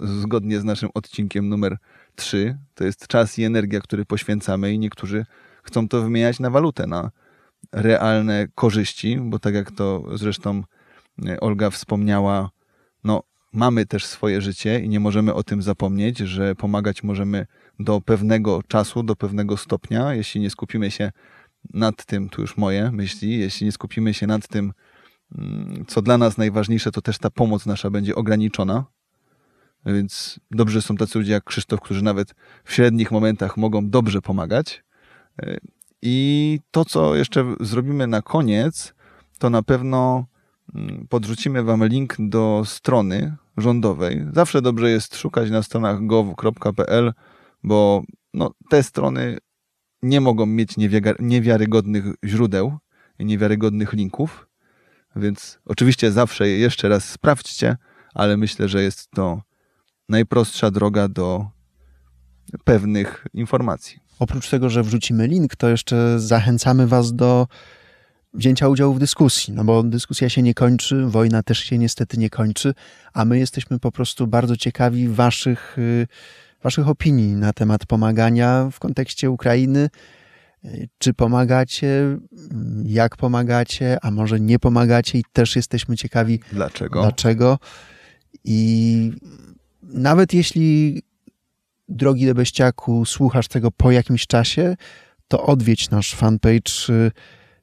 zgodnie 0.00 0.60
z 0.60 0.64
naszym 0.64 0.88
odcinkiem 0.94 1.48
numer 1.48 1.76
3. 2.16 2.58
To 2.74 2.84
jest 2.84 3.06
czas 3.06 3.38
i 3.38 3.44
energia, 3.44 3.80
który 3.80 4.04
poświęcamy 4.04 4.72
i 4.72 4.78
niektórzy 4.78 5.26
chcą 5.62 5.88
to 5.88 6.02
wymieniać 6.02 6.40
na 6.40 6.50
walutę, 6.50 6.86
na 6.86 7.10
realne 7.72 8.46
korzyści, 8.54 9.18
bo 9.20 9.38
tak 9.38 9.54
jak 9.54 9.70
to 9.70 10.04
zresztą 10.14 10.62
e, 11.26 11.40
Olga 11.40 11.70
wspomniała, 11.70 12.50
no 13.04 13.22
mamy 13.52 13.86
też 13.86 14.06
swoje 14.06 14.40
życie 14.40 14.80
i 14.80 14.88
nie 14.88 15.00
możemy 15.00 15.34
o 15.34 15.42
tym 15.42 15.62
zapomnieć, 15.62 16.18
że 16.18 16.54
pomagać 16.54 17.02
możemy 17.02 17.46
do 17.78 18.00
pewnego 18.00 18.62
czasu, 18.62 19.02
do 19.02 19.16
pewnego 19.16 19.56
stopnia, 19.56 20.14
jeśli 20.14 20.40
nie 20.40 20.50
skupimy 20.50 20.90
się 20.90 21.12
nad 21.74 22.04
tym, 22.04 22.28
tu 22.28 22.40
już 22.40 22.56
moje 22.56 22.92
myśli, 22.92 23.38
jeśli 23.38 23.66
nie 23.66 23.72
skupimy 23.72 24.14
się 24.14 24.26
nad 24.26 24.48
tym, 24.48 24.72
mm, 25.38 25.84
co 25.88 26.02
dla 26.02 26.18
nas 26.18 26.38
najważniejsze, 26.38 26.90
to 26.90 27.02
też 27.02 27.18
ta 27.18 27.30
pomoc 27.30 27.66
nasza 27.66 27.90
będzie 27.90 28.14
ograniczona, 28.14 28.84
więc 29.86 30.40
dobrze 30.50 30.82
są 30.82 30.96
tacy 30.96 31.18
ludzie 31.18 31.32
jak 31.32 31.44
Krzysztof, 31.44 31.80
którzy 31.80 32.04
nawet 32.04 32.34
w 32.64 32.72
średnich 32.72 33.10
momentach 33.10 33.56
mogą 33.56 33.90
dobrze 33.90 34.22
pomagać. 34.22 34.84
E, 35.42 35.56
I 36.02 36.60
to, 36.70 36.84
co 36.84 37.14
jeszcze 37.14 37.54
zrobimy 37.60 38.06
na 38.06 38.22
koniec, 38.22 38.94
to 39.38 39.50
na 39.50 39.62
pewno 39.62 40.26
mm, 40.74 41.06
podrzucimy 41.08 41.62
Wam 41.62 41.86
link 41.86 42.14
do 42.18 42.62
strony 42.66 43.36
rządowej. 43.56 44.26
Zawsze 44.32 44.62
dobrze 44.62 44.90
jest 44.90 45.16
szukać 45.16 45.50
na 45.50 45.62
stronach 45.62 46.06
gov.pl, 46.06 47.12
bo 47.62 48.02
no, 48.34 48.50
te 48.68 48.82
strony 48.82 49.38
nie 50.02 50.20
mogą 50.20 50.46
mieć 50.46 50.74
niewiarygodnych 51.20 52.04
źródeł 52.24 52.78
i 53.18 53.24
niewiarygodnych 53.24 53.92
linków, 53.92 54.48
Więc 55.16 55.58
oczywiście 55.64 56.12
zawsze 56.12 56.48
je 56.48 56.58
jeszcze 56.58 56.88
raz 56.88 57.04
sprawdźcie, 57.04 57.76
ale 58.14 58.36
myślę, 58.36 58.68
że 58.68 58.82
jest 58.82 59.10
to 59.10 59.42
najprostsza 60.08 60.70
droga 60.70 61.08
do 61.08 61.46
pewnych 62.64 63.26
informacji. 63.34 63.98
Oprócz 64.18 64.50
tego, 64.50 64.70
że 64.70 64.82
wrzucimy 64.82 65.26
link, 65.26 65.56
to 65.56 65.68
jeszcze 65.68 66.20
zachęcamy 66.20 66.86
Was 66.86 67.14
do 67.14 67.46
wzięcia 68.34 68.68
udziału 68.68 68.94
w 68.94 68.98
dyskusji, 68.98 69.54
no 69.54 69.64
bo 69.64 69.82
dyskusja 69.82 70.28
się 70.28 70.42
nie 70.42 70.54
kończy, 70.54 71.06
wojna 71.06 71.42
też 71.42 71.58
się 71.58 71.78
niestety 71.78 72.18
nie 72.18 72.30
kończy, 72.30 72.74
a 73.12 73.24
my 73.24 73.38
jesteśmy 73.38 73.78
po 73.78 73.92
prostu 73.92 74.26
bardzo 74.26 74.56
ciekawi 74.56 75.08
Waszych, 75.08 75.78
y, 75.78 76.06
waszych 76.62 76.88
opinii 76.88 77.36
na 77.36 77.52
temat 77.52 77.86
pomagania 77.86 78.68
w 78.72 78.78
kontekście 78.78 79.30
Ukrainy. 79.30 79.88
Czy 80.98 81.14
pomagacie, 81.14 82.18
jak 82.84 83.16
pomagacie, 83.16 83.98
a 84.02 84.10
może 84.10 84.40
nie 84.40 84.58
pomagacie 84.58 85.18
i 85.18 85.24
też 85.32 85.56
jesteśmy 85.56 85.96
ciekawi, 85.96 86.40
Dlaczego? 86.52 87.02
Dlaczego? 87.02 87.58
I 88.44 89.12
nawet 89.88 90.34
jeśli, 90.34 91.02
drogi 91.88 92.26
Debeściaku, 92.26 93.04
słuchasz 93.04 93.48
tego 93.48 93.70
po 93.70 93.90
jakimś 93.90 94.26
czasie, 94.26 94.76
to 95.28 95.46
odwiedź 95.46 95.90
nasz 95.90 96.14
fanpage 96.14 96.90
y, 96.90 97.10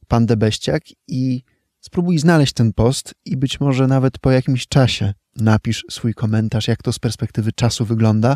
Pan 0.08 0.26
Debeściak 0.26 0.84
i 1.08 1.44
spróbuj 1.80 2.20
znaleźć 2.20 2.54
ten 2.54 2.74
post 2.74 3.14
i 3.26 3.38
być 3.38 3.60
może 3.60 3.88
nawet 3.88 4.20
po 4.20 4.32
jakimś 4.32 4.68
czasie 4.68 5.14
napisz 5.36 5.86
swój 5.90 6.14
komentarz, 6.14 6.68
jak 6.68 6.84
to 6.84 6.94
z 6.94 7.00
perspektywy 7.00 7.52
czasu 7.52 7.86
wygląda. 7.86 8.36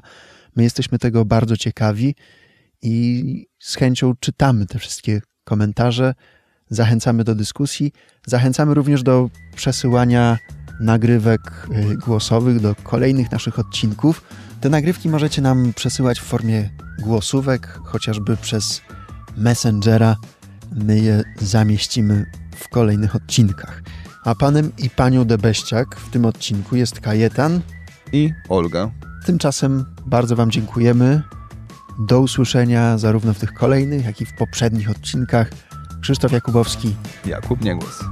My 0.56 0.64
jesteśmy 0.64 1.00
tego 1.00 1.26
bardzo 1.26 1.58
ciekawi 1.58 2.16
i 2.82 3.46
z 3.60 3.76
chęcią 3.76 4.14
czytamy 4.20 4.66
te 4.66 4.80
wszystkie 4.80 5.22
komentarze. 5.44 6.14
Zachęcamy 6.70 7.24
do 7.24 7.36
dyskusji. 7.36 7.92
Zachęcamy 8.28 8.74
również 8.74 9.04
do 9.04 9.30
przesyłania 9.56 10.38
nagrywek 10.80 11.68
y, 11.92 11.98
głosowych 11.98 12.60
do 12.60 12.76
kolejnych 12.84 13.32
naszych 13.32 13.60
odcinków. 13.60 14.22
Te 14.62 14.70
nagrywki 14.70 15.10
możecie 15.10 15.42
nam 15.42 15.74
przesyłać 15.76 16.20
w 16.20 16.24
formie 16.24 16.70
głosówek, 17.00 17.80
chociażby 17.84 18.38
przez 18.38 18.82
Messengera. 19.38 20.16
My 20.72 21.00
je 21.00 21.24
zamieścimy 21.40 22.26
w 22.56 22.70
kolejnych 22.70 23.16
odcinkach. 23.16 23.82
A 24.24 24.36
panem 24.36 24.72
i 24.78 24.90
panią 24.90 25.26
Debeściak 25.26 25.96
w 25.96 26.10
tym 26.10 26.26
odcinku 26.26 26.76
jest 26.76 27.00
Kajetan. 27.00 27.62
I 28.14 28.34
Olga. 28.50 28.92
Tymczasem 29.26 29.86
bardzo 30.06 30.36
Wam 30.36 30.52
dziękujemy. 30.52 31.22
Do 32.00 32.20
usłyszenia 32.20 32.98
zarówno 32.98 33.34
w 33.34 33.40
tych 33.40 33.54
kolejnych, 33.54 34.06
jak 34.06 34.22
i 34.22 34.26
w 34.26 34.36
poprzednich 34.38 34.90
odcinkach. 34.90 35.52
Krzysztof 36.02 36.32
Jakubowski. 36.32 36.96
Jakub 37.26 37.62
Niegłos. 37.62 38.04